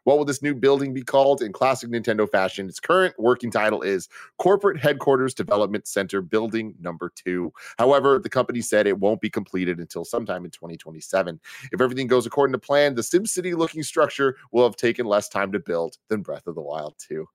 [0.05, 1.43] What will this new building be called?
[1.43, 7.13] In classic Nintendo fashion, its current working title is Corporate Headquarters Development Center Building Number
[7.15, 7.53] Two.
[7.79, 11.41] However, the company said it won't be completed until sometime in 2027.
[11.73, 15.53] If everything goes according to plan, the SimCity looking structure will have taken less time
[15.53, 17.27] to build than Breath of the Wild 2.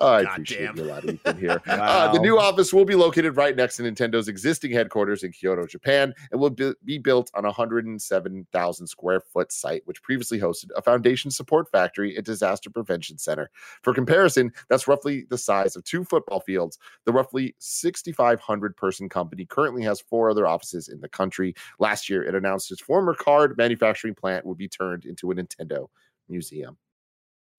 [0.00, 1.62] I appreciate you a lot, Ethan, here.
[1.66, 5.66] uh, the new office will be located right next to Nintendo's existing headquarters in Kyoto,
[5.66, 10.70] Japan, and will be, be built on a 107,000 square foot site, which previously hosted
[10.76, 13.50] a foundation support factory and disaster prevention center.
[13.82, 16.78] For comparison, that's roughly the size of two football fields.
[17.04, 21.54] The roughly 6,500 person company currently has four other offices in the country.
[21.78, 25.88] Last year, it announced its former card manufacturing plant would be turned into a Nintendo
[26.28, 26.76] museum.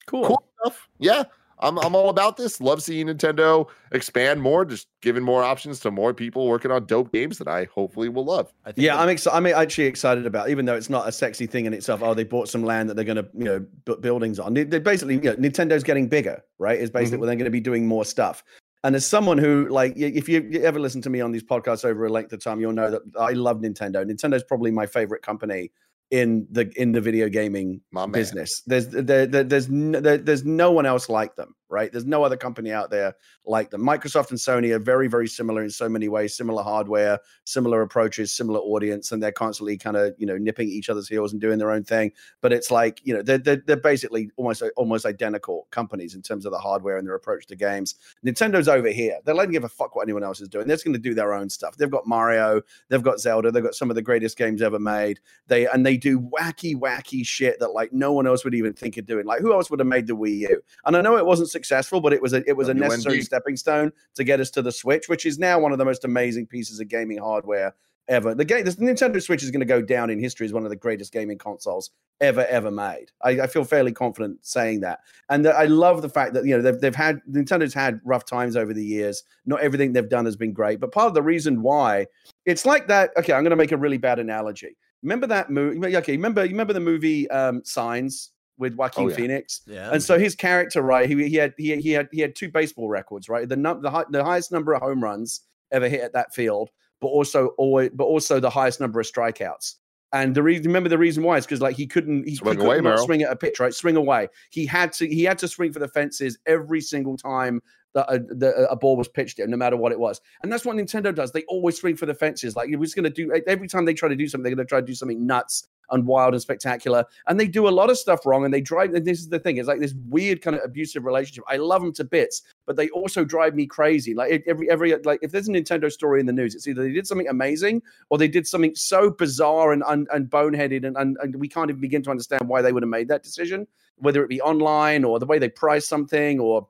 [0.06, 0.28] Cool.
[0.28, 0.88] Cool stuff.
[1.00, 1.24] Yeah.
[1.60, 2.60] I'm I'm all about this.
[2.60, 7.12] Love seeing Nintendo expand more, just giving more options to more people working on dope
[7.12, 8.51] games that I hopefully will love.
[8.66, 9.36] I think Yeah, I'm excited.
[9.36, 12.01] I'm actually excited about, even though it's not a sexy thing in itself.
[12.03, 14.53] Oh, they bought some land that they're going to, you know, put buildings on.
[14.53, 16.80] They, they basically, you know, Nintendo's getting bigger, right?
[16.80, 17.20] Is basically Mhm.
[17.22, 18.43] where they're going to be doing more stuff.
[18.84, 21.84] And as someone who, like, if you, you ever listen to me on these podcasts
[21.86, 24.06] over a length of time, you'll know that I love Nintendo.
[24.06, 25.72] Nintendo's probably my favorite company
[26.12, 28.12] in the in the video gaming My man.
[28.12, 28.62] business.
[28.66, 31.91] There's there, there there's no, there, there's no one else like them, right?
[31.91, 33.13] There's no other company out there
[33.45, 33.82] like them.
[33.82, 38.32] Microsoft and Sony are very very similar in so many ways, similar hardware, similar approaches,
[38.32, 41.59] similar audience, and they're constantly kind of you know nipping each other's heels and doing
[41.59, 42.13] their own thing.
[42.39, 46.45] But it's like you know they're they're, they're basically almost almost identical companies in terms
[46.45, 47.95] of the hardware and their approach to games.
[48.26, 49.19] Nintendo's over here.
[49.26, 50.67] They're letting give a fuck what anyone else is doing.
[50.67, 51.76] They're just going to do their own stuff.
[51.76, 55.19] They've got Mario, they've got Zelda, they've got some of the greatest games ever made.
[55.47, 58.97] They and they do wacky, wacky shit that like no one else would even think
[58.97, 59.26] of doing.
[59.26, 60.61] Like who else would have made the Wii U?
[60.86, 61.64] And I know it wasn't successful,
[62.01, 64.72] but it was a it was a necessary stepping stone to get us to the
[64.72, 67.76] Switch, which is now one of the most amazing pieces of gaming hardware
[68.07, 68.36] ever.
[68.36, 70.70] The game, this Nintendo Switch is going to go down in history as one of
[70.70, 71.91] the greatest gaming consoles
[72.22, 73.07] ever, ever made.
[73.24, 74.99] I, I feel fairly confident saying that.
[75.30, 78.26] And that I love the fact that you know they've they've had Nintendo's had rough
[78.26, 79.24] times over the years.
[79.45, 82.07] Not everything they've done has been great, but part of the reason why
[82.45, 83.11] it's like that.
[83.18, 84.76] Okay, I'm going to make a really bad analogy.
[85.03, 85.95] Remember that movie?
[85.97, 89.16] Okay, remember you remember the movie um, Signs with Joaquin Oh, yeah.
[89.16, 89.62] Phoenix?
[89.68, 89.91] Yeah.
[89.91, 91.10] And so his character, right?
[91.10, 93.47] He, he had he, he had he had two baseball records, right?
[93.47, 95.41] The num- the, hi- the highest number of home runs
[95.72, 96.70] ever hit at that field,
[97.01, 99.76] but also always, but also the highest number of strikeouts.
[100.14, 102.66] And the reason, remember the reason why is because like he couldn't he Swing could
[102.66, 103.74] away, not swing at a pitch, right?
[103.74, 104.30] Swing away.
[104.51, 107.62] He had to he had to swing for the fences every single time
[107.96, 110.22] that uh, a, the, uh, a ball was pitched him, no matter what it was.
[110.43, 111.32] And that's what Nintendo does.
[111.32, 112.56] They always swing for the fences.
[112.56, 114.68] Like it was going to do every time they try to do something, they're going
[114.68, 117.06] to try to do something nuts and wild and spectacular.
[117.28, 118.43] And they do a lot of stuff wrong.
[118.43, 118.93] And they drive.
[118.93, 119.58] And this is the thing.
[119.58, 121.46] It's like this weird kind of abusive relationship.
[121.48, 124.14] I love them to bits, but they also drive me crazy.
[124.14, 126.91] Like every every like if there's a Nintendo story in the news, it's either they
[126.91, 131.18] did something amazing or they did something so bizarre and and, and boneheaded, and, and
[131.22, 133.68] and we can't even begin to understand why they would have made that decision.
[133.98, 136.68] Whether it be online or the way they price something or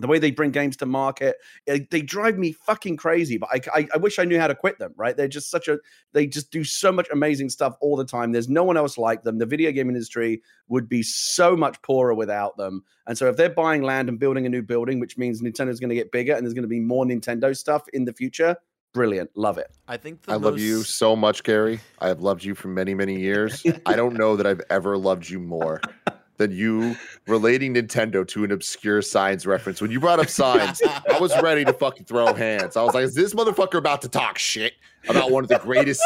[0.00, 1.36] the way they bring games to market,
[1.66, 3.38] eh, they drive me fucking crazy.
[3.38, 4.94] But I, I, I wish I knew how to quit them.
[4.96, 5.16] Right?
[5.16, 5.78] They're just such a,
[6.12, 8.32] they just do so much amazing stuff all the time.
[8.32, 9.38] There's no one else like them.
[9.38, 12.84] The video game industry would be so much poorer without them.
[13.06, 15.90] And so if they're buying land and building a new building, which means Nintendo's going
[15.90, 18.56] to get bigger and there's going to be more Nintendo stuff in the future,
[18.92, 19.70] brilliant, love it.
[19.86, 21.80] I think the I love you so much, Gary.
[22.00, 23.64] I have loved you for many, many years.
[23.86, 25.80] I don't know that I've ever loved you more
[26.38, 29.80] than you relating Nintendo to an obscure Signs reference.
[29.80, 32.76] When you brought up signs, I was ready to fucking throw hands.
[32.76, 34.74] I was like, is this motherfucker about to talk shit
[35.08, 36.02] about one of the greatest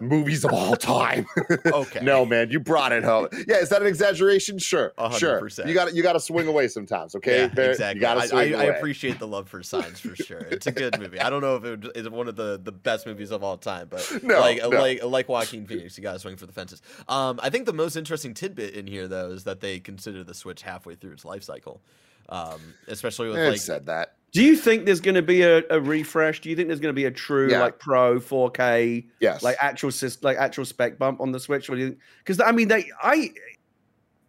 [0.00, 1.26] movies of all time?
[1.66, 2.00] Okay.
[2.02, 3.28] no, man, you brought it home.
[3.46, 4.58] Yeah, is that an exaggeration?
[4.58, 4.92] Sure.
[4.98, 5.66] A hundred Sure.
[5.66, 7.42] You got you got to swing away sometimes, okay?
[7.42, 7.70] Yeah, Barrett?
[7.72, 7.96] exactly.
[7.96, 10.38] You got to I, I, I appreciate the love for signs for sure.
[10.38, 11.20] It's a good movie.
[11.20, 13.56] I don't know if it would- is one of the, the best movies of all
[13.56, 14.68] time, but No, like no.
[14.68, 16.82] like like Joaquin Phoenix, you got to swing for the fences.
[17.08, 20.34] Um, I think the most interesting tidbit in here though is that they consider the
[20.34, 21.80] Switch halfway through its life cycle,
[22.28, 24.14] um, especially with It like said that.
[24.32, 26.40] Do you think there's going to be a, a refresh?
[26.40, 27.60] Do you think there's going to be a true Yeah.
[27.60, 29.42] like pro 4K Yes.
[29.42, 29.90] like actual
[30.22, 31.68] like actual spec bump on the Switch?
[31.68, 33.30] What do you Because I mean, they I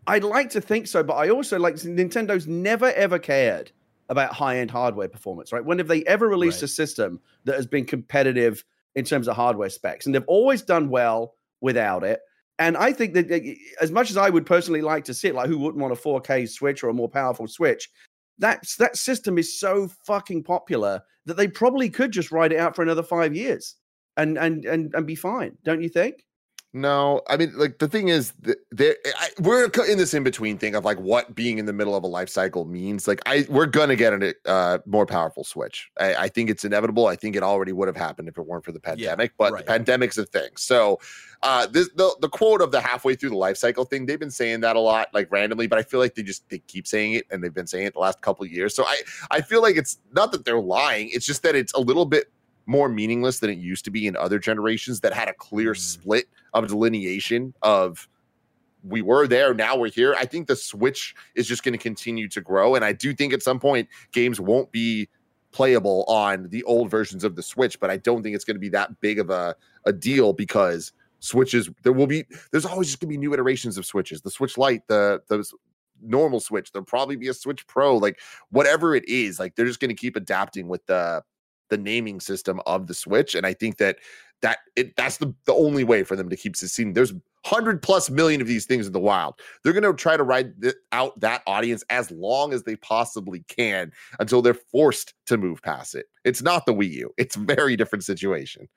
[0.08, 3.72] I'd like to think so, but I also like Nintendo's never ever cared
[4.10, 5.52] about high end hardware performance.
[5.54, 5.64] Right?
[5.64, 6.64] When have they ever released Right.
[6.64, 8.64] a system that has been competitive
[8.96, 10.06] in terms of hardware specs?
[10.08, 12.22] And they've always done well without it.
[12.60, 15.48] And I think that as much as I would personally like to see it, like
[15.48, 17.90] who wouldn't want a 4K Switch or a more powerful Switch?
[18.42, 22.76] That that system is so fucking popular that they probably could just ride it out
[22.76, 23.76] for another five years
[24.18, 26.26] and and and and be fine, don't you think?
[26.74, 30.58] No, I mean, like the thing is, th- there I, we're in this in between
[30.58, 33.10] thing of like what being in the middle of a life cycle means.
[33.10, 35.92] Like, I we're gonna get a uh, more powerful Switch.
[36.00, 37.08] I, I think it's inevitable.
[37.08, 39.34] I think it already would have happened if it weren't for the pandemic.
[39.38, 39.66] but right.
[39.66, 40.52] the pandemic's a thing.
[40.56, 41.02] So,
[41.44, 44.06] uh, this the the quote of the halfway through the life cycle thing.
[44.06, 46.60] They've been saying that a lot, like randomly, but I feel like they just they
[46.60, 48.74] keep saying it, and they've been saying it the last couple of years.
[48.74, 51.10] So I I feel like it's not that they're lying.
[51.12, 52.32] It's just that it's a little bit
[52.66, 55.78] more meaningless than it used to be in other generations that had a clear Mm.
[55.78, 58.08] split of delineation of
[58.84, 62.28] we were there now we're here i think the switch is just going to continue
[62.28, 65.08] to grow and i do think at some point games won't be
[65.52, 68.60] playable on the old versions of the switch but i don't think it's going to
[68.60, 69.56] be that big of a,
[69.86, 73.78] a deal because switches there will be there's always just going to be new iterations
[73.78, 75.46] of switches the switch light the the
[76.02, 79.80] normal switch there'll probably be a switch pro like whatever it is like they're just
[79.80, 81.24] going to keep adapting with the
[81.72, 83.98] the naming system of the switch and i think that
[84.42, 86.94] that it that's the, the only way for them to keep succeeding.
[86.94, 89.40] There's 100 plus million of these things in the wild.
[89.64, 93.44] They're going to try to ride th- out that audience as long as they possibly
[93.48, 96.06] can until they're forced to move past it.
[96.24, 97.14] It's not the wii u.
[97.18, 98.68] It's very different situation.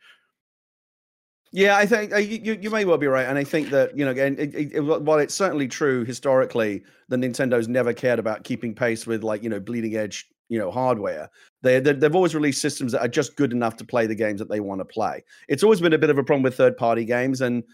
[1.53, 4.05] Yeah, I think uh, you, you may well be right, and I think that you
[4.05, 8.75] know, again, it, it, while it's certainly true historically that Nintendo's never cared about keeping
[8.75, 11.29] pace with like you know bleeding edge you know hardware.
[11.63, 14.49] They they've always released systems that are just good enough to play the games that
[14.49, 15.25] they want to play.
[15.49, 17.65] It's always been a bit of a problem with third party games and.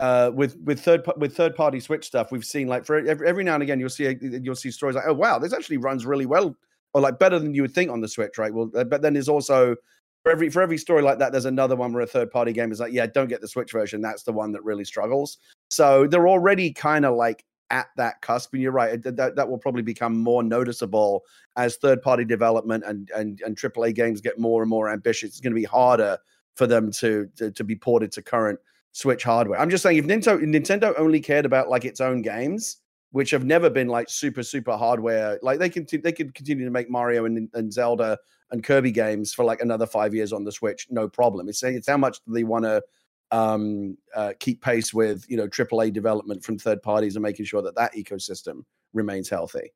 [0.00, 3.42] Uh, with with third with third party Switch stuff, we've seen like for every, every
[3.42, 6.06] now and again you'll see a, you'll see stories like oh wow this actually runs
[6.06, 6.54] really well
[6.94, 8.52] or like better than you would think on the Switch, right?
[8.52, 9.76] Well, uh, but then there's also
[10.22, 12.72] for every for every story like that, there's another one where a third party game
[12.72, 14.00] is like, yeah, don't get the Switch version.
[14.00, 15.38] That's the one that really struggles.
[15.70, 18.52] So they're already kind of like at that cusp.
[18.54, 21.24] And you're right, that, that will probably become more noticeable
[21.56, 25.30] as third party development and and and AAA games get more and more ambitious.
[25.30, 26.18] It's going to be harder
[26.54, 28.58] for them to, to to be ported to current
[28.92, 29.60] Switch hardware.
[29.60, 32.78] I'm just saying, if Nintendo Nintendo only cared about like its own games,
[33.12, 36.70] which have never been like super super hardware, like they can they could continue to
[36.70, 38.18] make Mario and, and Zelda
[38.50, 41.48] and Kirby games for like another five years on the Switch, no problem.
[41.48, 42.82] It's it's how much they want to
[43.30, 47.62] um, uh, keep pace with you know AAA development from third parties and making sure
[47.62, 48.62] that that ecosystem
[48.92, 49.72] remains healthy.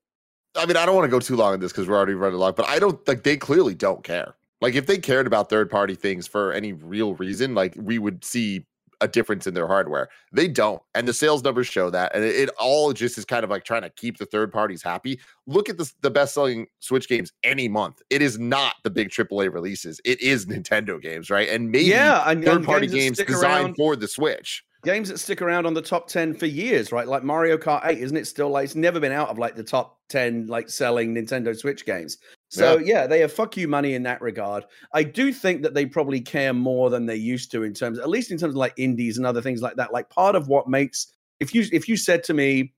[0.55, 2.39] I mean, I don't want to go too long on this because we're already running
[2.39, 4.35] long, but I don't like they clearly don't care.
[4.61, 8.25] Like if they cared about third party things for any real reason, like we would
[8.25, 8.65] see
[9.03, 10.09] a difference in their hardware.
[10.33, 10.81] They don't.
[10.95, 12.15] And the sales numbers show that.
[12.15, 14.83] And it, it all just is kind of like trying to keep the third parties
[14.83, 15.21] happy.
[15.47, 18.01] Look at the, the best selling Switch games any month.
[18.09, 21.49] It is not the big AAA releases, it is Nintendo games, right?
[21.49, 23.77] And maybe yeah, and, third party games, games designed around.
[23.77, 27.07] for the Switch games that stick around on the top 10 for years, right?
[27.07, 29.63] Like Mario Kart 8, isn't it still like it's never been out of like the
[29.63, 32.19] top 10 like selling Nintendo Switch games.
[32.53, 33.01] So yeah.
[33.01, 34.67] yeah, they have fuck you money in that regard.
[34.93, 38.11] I do think that they probably care more than they used to in terms, at
[38.11, 39.91] least in terms of like indies and other things like that.
[39.91, 41.07] Like part of what makes
[41.41, 42.75] if you if you said to me,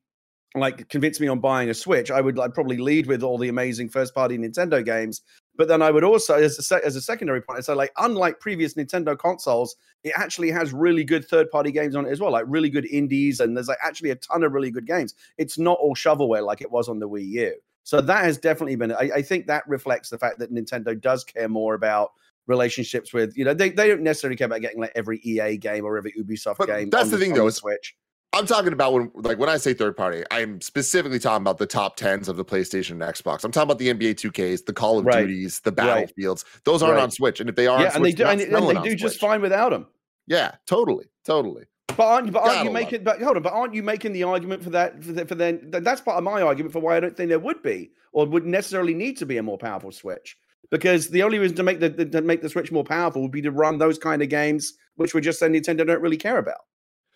[0.55, 3.49] like convince me on buying a Switch, I would like probably lead with all the
[3.49, 5.23] amazing first party Nintendo games.
[5.57, 7.91] But then I would also, as a, se- as a secondary point, I'd say like
[7.97, 12.21] unlike previous Nintendo consoles, it actually has really good third party games on it as
[12.21, 15.15] well, like really good indies, and there's like actually a ton of really good games.
[15.37, 17.55] It's not all shovelware like it was on the Wii U.
[17.85, 18.93] So that has definitely been.
[18.93, 22.13] I, I, think that reflects the fact that Nintendo does care more about
[22.47, 23.37] relationships with.
[23.37, 26.13] You know, they, they don't necessarily care about getting like every EA game or every
[26.13, 26.91] Ubisoft but game.
[26.91, 27.51] That's the, the thing, though.
[27.51, 27.95] Switch.
[28.35, 31.67] I'm talking about when, like, when I say third party, I'm specifically talking about the
[31.67, 33.45] top tens of the PlayStation and Xbox.
[33.45, 35.21] I'm talking about the NBA 2Ks, the Call of right.
[35.21, 36.45] Duties, the Battlefields.
[36.45, 36.65] Right.
[36.65, 37.03] Those aren't right.
[37.05, 38.97] on Switch, and if they are, yeah, and Switch, they do, and, and they do
[38.97, 39.87] just fine without them.
[40.27, 41.67] Yeah, totally, totally.
[41.89, 43.05] But aren't, but aren't you making?
[43.05, 45.03] But hold on, but aren't you making the argument for that?
[45.03, 47.39] For, the, for then, that's part of my argument for why I don't think there
[47.39, 50.37] would be or would necessarily need to be a more powerful Switch.
[50.71, 53.43] Because the only reason to make the, to make the Switch more powerful would be
[53.43, 56.63] to run those kind of games, which we're just say Nintendo don't really care about.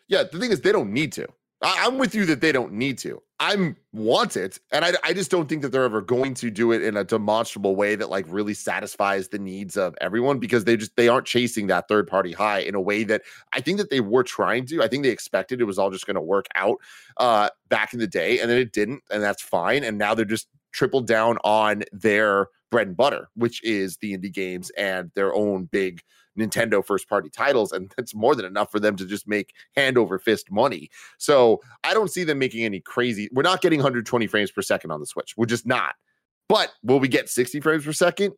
[0.06, 1.26] Yeah, the thing is, they don't need to.
[1.62, 3.20] I, am with you that they don't need to.
[3.40, 6.72] I want it, and I, I just don't think that they're ever going to do
[6.72, 10.76] it in a demonstrable way that like really satisfies the needs of everyone because they
[10.76, 13.90] just they aren't chasing that third party high in a way that I think that
[13.90, 14.82] they were trying to.
[14.82, 16.78] I think they expected it was all just going to work out
[17.16, 19.84] uh, back in the day, and then it didn't, and that's fine.
[19.84, 24.32] And now they're just tripled down on their bread and butter, which is the indie
[24.32, 26.02] games and their own big
[26.38, 27.72] Nintendo first party titles.
[27.72, 30.90] And that's more than enough for them to just make hand over fist money.
[31.18, 33.28] So I don't see them making any crazy.
[33.32, 35.36] We're not getting 120 frames per second on the Switch.
[35.36, 35.94] We're just not.
[36.48, 38.32] But will we get 60 frames per second?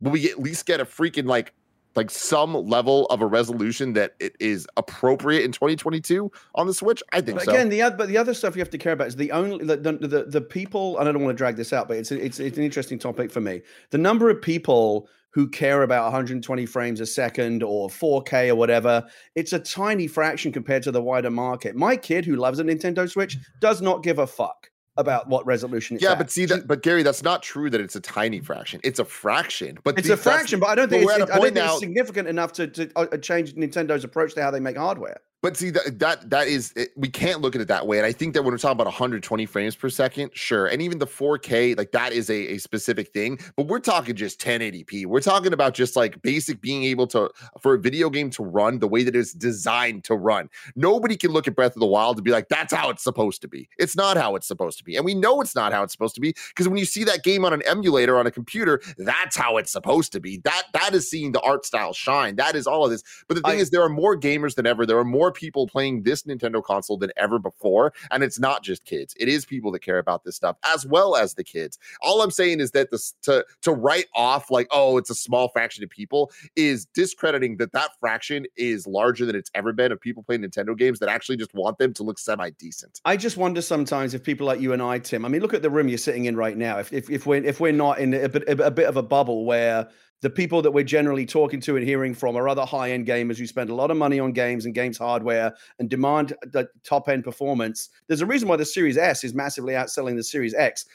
[0.00, 1.52] Will we at least get a freaking like
[1.94, 7.02] like some level of a resolution that it is appropriate in 2022 on the Switch?
[7.12, 7.52] I think but so.
[7.52, 9.64] Again, the other, but the other stuff you have to care about is the only
[9.64, 10.98] the, the the, the people.
[10.98, 13.30] And I don't want to drag this out, but it's it's it's an interesting topic
[13.30, 13.62] for me.
[13.90, 19.04] The number of people who care about 120 frames a second or 4K or whatever,
[19.34, 21.74] it's a tiny fraction compared to the wider market.
[21.74, 24.68] My kid who loves a Nintendo Switch does not give a fuck
[24.98, 26.18] about what resolution it's yeah at.
[26.18, 29.04] but see that but gary that's not true that it's a tiny fraction it's a
[29.06, 31.70] fraction but it's the, a fraction but i don't think, it's, I don't think now,
[31.72, 35.56] it's significant enough to, to uh, change nintendo's approach to how they make hardware but
[35.56, 38.12] see that that that is it, we can't look at it that way, and I
[38.12, 41.76] think that when we're talking about 120 frames per second, sure, and even the 4K,
[41.76, 43.40] like that is a, a specific thing.
[43.56, 45.06] But we're talking just 1080p.
[45.06, 47.28] We're talking about just like basic being able to
[47.60, 50.48] for a video game to run the way that it's designed to run.
[50.76, 53.42] Nobody can look at Breath of the Wild and be like, "That's how it's supposed
[53.42, 55.82] to be." It's not how it's supposed to be, and we know it's not how
[55.82, 58.30] it's supposed to be because when you see that game on an emulator on a
[58.30, 60.38] computer, that's how it's supposed to be.
[60.44, 62.36] That that is seeing the art style shine.
[62.36, 63.02] That is all of this.
[63.26, 64.86] But the thing I, is, there are more gamers than ever.
[64.86, 67.92] There are more people playing this Nintendo console than ever before.
[68.10, 71.16] And it's not just kids, it is people that care about this stuff as well
[71.16, 71.78] as the kids.
[72.00, 75.48] All I'm saying is that this to to write off like, oh, it's a small
[75.48, 80.00] fraction of people is discrediting that that fraction is larger than it's ever been of
[80.00, 83.00] people playing Nintendo games that actually just want them to look semi decent.
[83.04, 85.62] I just wonder sometimes if people like you and I, Tim, I mean, look at
[85.62, 86.78] the room you're sitting in right now.
[86.78, 89.44] If if, if we're if we're not in a bit, a bit of a bubble
[89.44, 89.88] where
[90.22, 93.36] the people that we're generally talking to and hearing from are other high end gamers
[93.36, 97.08] who spend a lot of money on games and games hardware and demand the top
[97.08, 97.90] end performance.
[98.06, 100.86] There's a reason why the Series S is massively outselling the Series X.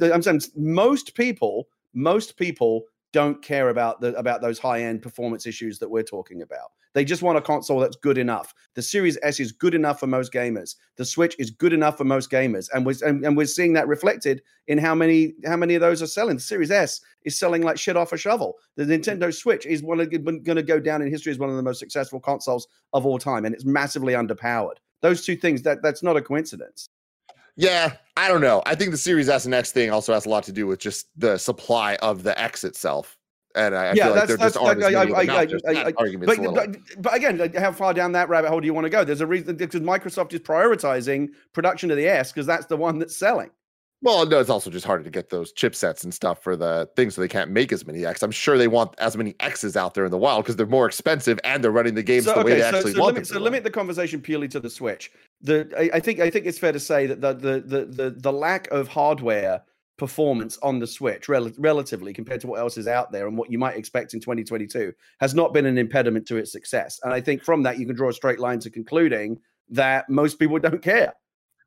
[0.00, 5.46] I'm saying most people most people don't care about the about those high end performance
[5.46, 6.72] issues that we're talking about.
[6.96, 8.54] They just want a console that's good enough.
[8.74, 10.76] The Series S is good enough for most gamers.
[10.96, 13.86] The Switch is good enough for most gamers, and we're and, and we're seeing that
[13.86, 16.36] reflected in how many how many of those are selling.
[16.36, 18.54] The Series S is selling like shit off a shovel.
[18.76, 21.62] The Nintendo Switch is one going to go down in history as one of the
[21.62, 24.76] most successful consoles of all time, and it's massively underpowered.
[25.02, 26.88] Those two things that that's not a coincidence.
[27.56, 28.62] Yeah, I don't know.
[28.66, 30.78] I think the Series S and X thing also has a lot to do with
[30.78, 33.16] just the supply of the X itself.
[33.54, 35.66] And I, I Yeah, feel like there just aren't as many of I- I- Just
[35.66, 38.66] I- I- argument's But, but, but again, like, how far down that rabbit hole do
[38.66, 39.02] you want to go?
[39.02, 42.98] There's a reason because Microsoft is prioritizing production of the S because that's the one
[42.98, 43.50] that's selling.
[44.02, 47.14] Well, no, it's also just harder to get those chipsets and stuff for the things,
[47.14, 48.22] so they can't make as many X.
[48.22, 50.86] I'm sure they want as many X's out there in the wild because they're more
[50.86, 53.40] expensive and they're running the games the way they actually so want limit, them so
[53.40, 55.10] limit the conversation purely to the Switch.
[55.40, 58.10] The I, I think I think it's fair to say that the the the the,
[58.10, 59.62] the lack of hardware
[59.96, 63.50] performance on the Switch rel- relatively compared to what else is out there and what
[63.50, 67.00] you might expect in 2022 has not been an impediment to its success.
[67.02, 69.40] And I think from that you can draw a straight line to concluding
[69.70, 71.14] that most people don't care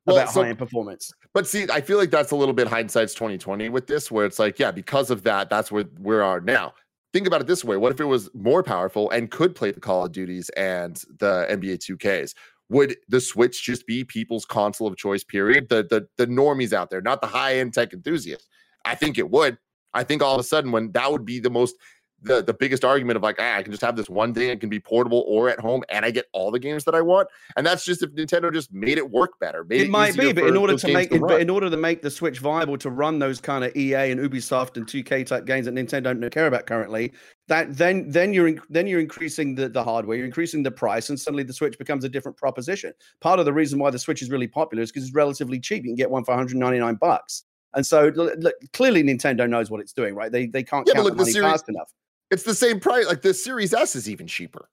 [0.06, 1.12] Well, about so- high end performance.
[1.34, 4.40] But see, I feel like that's a little bit hindsight's 2020 with this, where it's
[4.40, 6.74] like, yeah, because of that, that's where we are now.
[7.14, 9.80] Think about it this way: What if it was more powerful and could play the
[9.80, 12.34] Call of Duties and the NBA 2Ks?
[12.70, 15.24] Would the Switch just be people's console of choice?
[15.24, 15.70] Period.
[15.70, 18.48] The the the normies out there, not the high end tech enthusiasts.
[18.86, 19.58] I think it would.
[19.96, 21.76] I think all of a sudden, when that would be the most
[22.24, 24.60] the the biggest argument of like, ah, I can just have this one thing, it
[24.60, 27.28] can be portable or at home, and I get all the games that I want.
[27.56, 29.64] And that's just if Nintendo just made it work better.
[29.64, 32.02] Made It might be, but in order to make it, but in order to make
[32.02, 35.66] the Switch viable to run those kind of EA and Ubisoft and 2K type games
[35.66, 37.14] that Nintendo don't care about currently,
[37.48, 41.10] that then then you're in, then you're increasing the, the hardware, you're increasing the price,
[41.10, 42.94] and suddenly the Switch becomes a different proposition.
[43.22, 45.84] Part of the reason why the Switch is really popular is because it's relatively cheap.
[45.84, 47.44] You can get one for 199 bucks.
[47.76, 50.32] And so look, clearly Nintendo knows what it's doing, right?
[50.32, 51.92] They they can't Yeah, count look, the money series- fast enough.
[52.32, 53.08] It's the same price.
[53.08, 54.70] Like the Series S is even cheaper.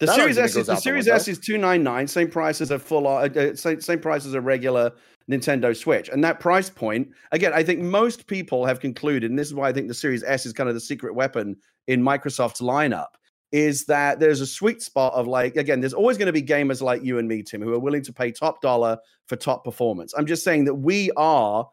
[0.00, 1.08] The That Series S is the out the Series.
[1.08, 4.24] S is two nine nine, same price as a full uh, uh, same, same price
[4.24, 4.92] as a regular
[5.30, 9.46] Nintendo Switch, and that price point again, I think most people have concluded, and this
[9.46, 12.62] is why I think the Series S is kind of the secret weapon in Microsoft's
[12.62, 13.08] lineup,
[13.52, 16.80] is that there's a sweet spot of like again, there's always going to be gamers
[16.80, 20.14] like you and me, Tim, who are willing to pay top dollar for top performance.
[20.16, 21.68] I'm just saying that we are.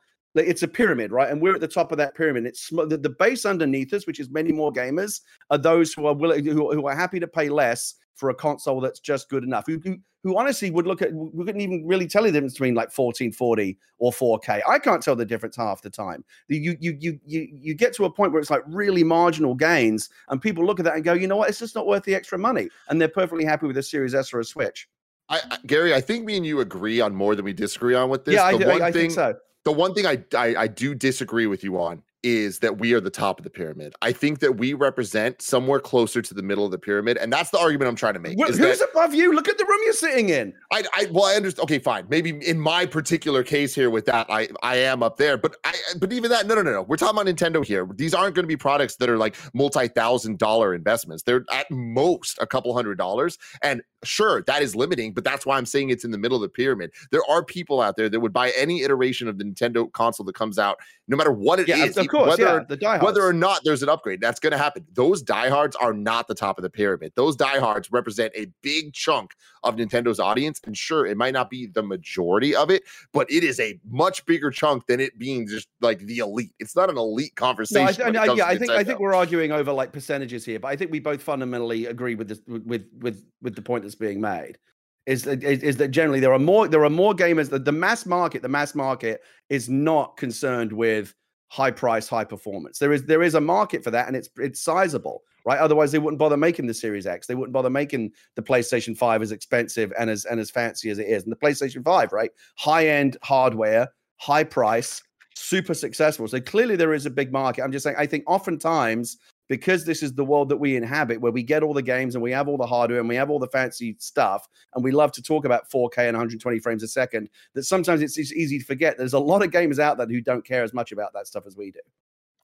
[0.46, 1.30] It's a pyramid, right?
[1.30, 2.46] And we're at the top of that pyramid.
[2.46, 6.14] It's the, the base underneath us, which is many more gamers, are those who are
[6.14, 9.66] willing, who, who are happy to pay less for a console that's just good enough.
[9.68, 12.54] Who, who, who honestly would look at, we couldn't even really tell you the difference
[12.54, 14.62] between like 1440 or 4K.
[14.68, 16.26] I can't tell the difference half the time.
[16.48, 20.10] You, you, you, you, you get to a point where it's like really marginal gains,
[20.30, 22.16] and people look at that and go, you know what, it's just not worth the
[22.16, 22.70] extra money.
[22.90, 24.90] And they're perfectly happy with a Series S or a Switch.
[25.30, 28.10] I, I, Gary, I think me and you agree on more than we disagree on
[28.10, 28.36] with this.
[28.36, 29.36] yeah, I, the I- one I thing, think so.
[29.68, 33.00] The one thing I, I I do disagree with you on is that we are
[33.00, 33.94] the top of the pyramid.
[34.02, 37.52] I think that we represent somewhere closer to the middle of the pyramid, and that's
[37.52, 38.40] the argument I'm trying to make.
[38.50, 39.34] Is who's that above you?
[39.34, 40.54] Look at the room you're sitting in.
[40.72, 41.64] I, I well, I understand.
[41.64, 42.06] Okay, fine.
[42.10, 45.38] Maybe in my particular case here with that, I I am up there.
[45.38, 46.82] But I but even that, no, no, no, no.
[46.82, 47.88] We're talking about Nintendo here.
[47.96, 51.24] These aren't going to be products that are like multi thousand dollar investments.
[51.24, 53.38] They're at most a couple hundred dollars.
[53.62, 55.14] And sure, that is limiting.
[55.14, 56.92] But that's why I'm saying it's in the middle of the pyramid.
[57.12, 60.36] There are people out there that would buy any iteration of the Nintendo console that
[60.36, 62.30] comes out, no matter what it is, Yeah, of- of course.
[62.38, 63.04] whether yeah, the diehards.
[63.04, 64.86] whether or not there's an upgrade, that's going to happen.
[64.94, 67.14] Those diehards are not the top of the pyramid.
[67.16, 69.32] Those diehards represent a big chunk
[69.64, 70.60] of Nintendo's audience.
[70.66, 72.84] And sure, it might not be the majority of it,
[73.14, 76.54] but it is a much bigger chunk than it being just like the elite.
[76.60, 78.16] It's not an elite No, conversation.
[78.16, 80.76] I, I, yeah, I think I think we're arguing over like percentages here, but I
[80.76, 84.58] think we both fundamentally agree with this with with with the point that's being made.
[85.06, 87.72] Is that is, is that generally there are more there are more gamers that the
[87.72, 91.16] mass market the mass market is not concerned with
[91.50, 92.80] high price high performance.
[92.80, 95.60] There is there is a market for that and it's it's sizable, right?
[95.60, 97.28] Otherwise they wouldn't bother making the Series X.
[97.28, 101.00] They wouldn't bother making the PlayStation 5 as expensive and as and as fancy as
[101.00, 101.24] it is.
[101.24, 102.32] And the PlayStation 5, right?
[102.58, 103.88] High end hardware,
[104.18, 105.02] high price,
[105.36, 106.28] super successful.
[106.28, 107.64] So clearly there is a big market.
[107.64, 109.18] I'm just saying, I think oftentimes
[109.48, 112.22] because this is the world that we inhabit, where we get all the games and
[112.22, 115.12] we have all the hardware and we have all the fancy stuff, and we love
[115.14, 118.98] to talk about 4K and 120 frames a second, that sometimes it's, easy to forget
[118.98, 121.46] there's a lot of gamers out there who don't care as much about that stuff
[121.48, 121.80] as we do.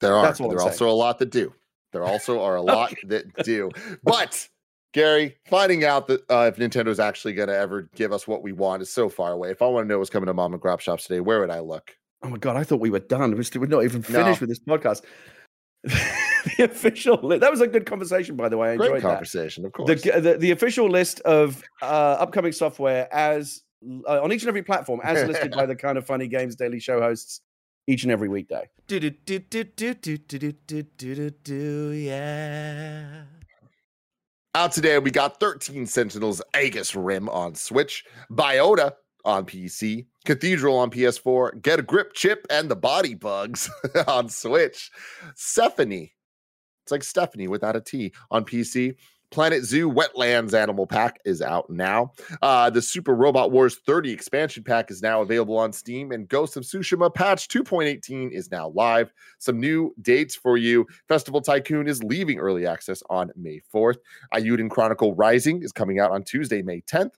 [0.00, 0.22] there are.
[0.22, 1.52] that's what I'm there are also a lot that do.
[1.92, 3.70] There also are a lot that do.
[4.02, 4.48] But
[4.92, 8.52] Gary, finding out that uh, if Nintendo's actually going to ever give us what we
[8.52, 9.50] want is so far away.
[9.50, 11.50] If I want to know what's coming to mom and grab shops today, where would
[11.50, 11.96] I look?
[12.22, 13.34] Oh my god, I thought we were done.
[13.34, 14.22] We're, still, we're not even No.
[14.22, 15.02] finished with this podcast.
[16.58, 18.72] the official li- that was a good conversation, by the way.
[18.72, 19.08] I Great enjoyed that.
[19.08, 20.02] conversation, of course.
[20.02, 23.62] the, the the official list of uh, upcoming software as
[24.08, 26.80] uh, on each and every platform as listed by the kind of funny games daily
[26.80, 27.40] show hosts
[27.86, 28.68] each and every weekday.
[28.86, 33.24] Do do do do do do do do do do do do yeah.
[34.56, 38.92] Out today, we got 13 Sentinels Aegis Rim on Switch, Biota
[39.24, 43.68] on PC, Cathedral on PS4, Get a Grip Chip and the Body Bugs
[44.06, 44.92] on Switch,
[45.34, 46.13] Stephanie.
[46.84, 48.94] It's like Stephanie without a T on PC.
[49.30, 52.12] Planet Zoo Wetlands Animal Pack is out now.
[52.40, 56.56] Uh, the Super Robot Wars 30 expansion pack is now available on Steam, and Ghost
[56.56, 59.12] of Tsushima patch 2.18 is now live.
[59.38, 60.86] Some new dates for you.
[61.08, 63.96] Festival Tycoon is leaving early access on May 4th.
[64.32, 67.14] Eiyuden Chronicle Rising is coming out on Tuesday, May 10th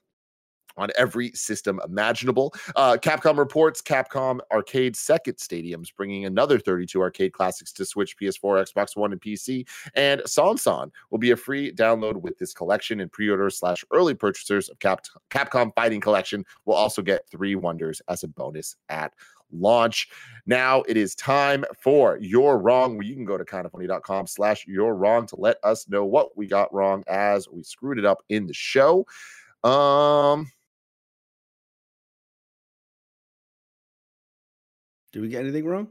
[0.77, 2.53] on every system imaginable.
[2.75, 8.65] Uh, Capcom reports Capcom Arcade Second Stadiums bringing another 32 arcade classics to Switch, PS4,
[8.71, 9.67] Xbox One, and PC.
[9.95, 14.69] And SonSon will be a free download with this collection, and pre-orders slash early purchasers
[14.69, 19.13] of Cap- Capcom Fighting Collection will also get three wonders as a bonus at
[19.51, 20.09] launch.
[20.45, 24.95] Now it is time for You're Wrong, where you can go to kindoffunny.com slash you're
[24.95, 28.47] wrong to let us know what we got wrong as we screwed it up in
[28.47, 29.05] the show.
[29.63, 30.51] Um,
[35.11, 35.89] Did we get anything wrong?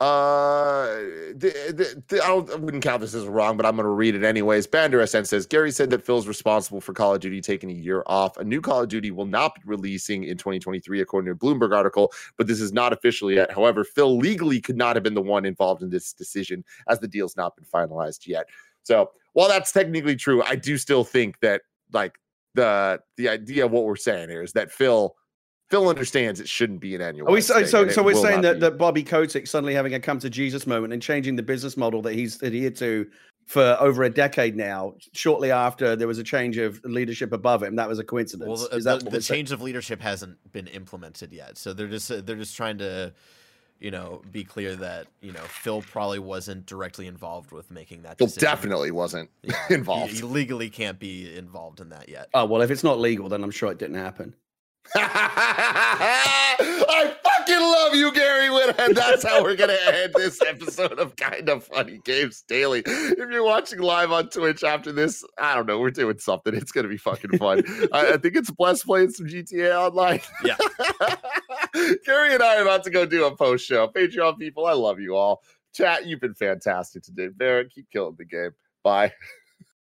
[0.00, 0.86] Uh,
[1.34, 4.14] the, the, the, I, I wouldn't count this as wrong, but I'm going to read
[4.14, 4.68] it anyways.
[4.68, 8.04] Bander SN says Gary said that Phil's responsible for Call of Duty taking a year
[8.06, 8.36] off.
[8.36, 11.74] A new Call of Duty will not be releasing in 2023, according to a Bloomberg
[11.74, 13.50] article, but this is not official yet.
[13.50, 17.08] However, Phil legally could not have been the one involved in this decision as the
[17.08, 18.46] deal's not been finalized yet.
[18.84, 21.62] So while that's technically true, I do still think that
[21.92, 22.18] like
[22.54, 25.16] the the idea of what we're saying here is that Phil
[25.70, 27.28] Phil understands it shouldn't be an annual.
[27.28, 30.18] Are we so so, so we're saying that, that Bobby Kotick suddenly having a come
[30.20, 33.06] to Jesus moment and changing the business model that he's adhered to
[33.46, 34.94] for over a decade now.
[35.12, 38.48] Shortly after there was a change of leadership above him, that was a coincidence.
[38.48, 39.38] Well, the, Is that the, the we're saying?
[39.38, 43.12] change of leadership hasn't been implemented yet, so they're just uh, they're just trying to,
[43.78, 48.16] you know, be clear that you know Phil probably wasn't directly involved with making that.
[48.16, 48.48] Phil decision.
[48.48, 50.12] definitely wasn't Yeah, he- involved.
[50.14, 52.28] He, legally can't be involved in that yet.
[52.32, 54.34] Oh well, if it's not legal, then I'm sure it didn't happen.
[54.94, 58.94] I fucking love you, Gary Whitta.
[58.94, 62.82] That's how we're gonna end this episode of Kind of Funny Games Daily.
[62.86, 66.54] If you're watching live on Twitch after this, I don't know, we're doing something.
[66.54, 67.62] It's gonna be fucking fun.
[67.92, 70.20] I, I think it's Bless playing some GTA Online.
[70.42, 70.56] Yeah.
[72.06, 73.88] Gary and I are about to go do a post show.
[73.88, 75.42] Patreon people, I love you all.
[75.74, 77.28] Chat, you've been fantastic today.
[77.28, 78.52] Barrett, keep killing the game.
[78.82, 79.12] Bye.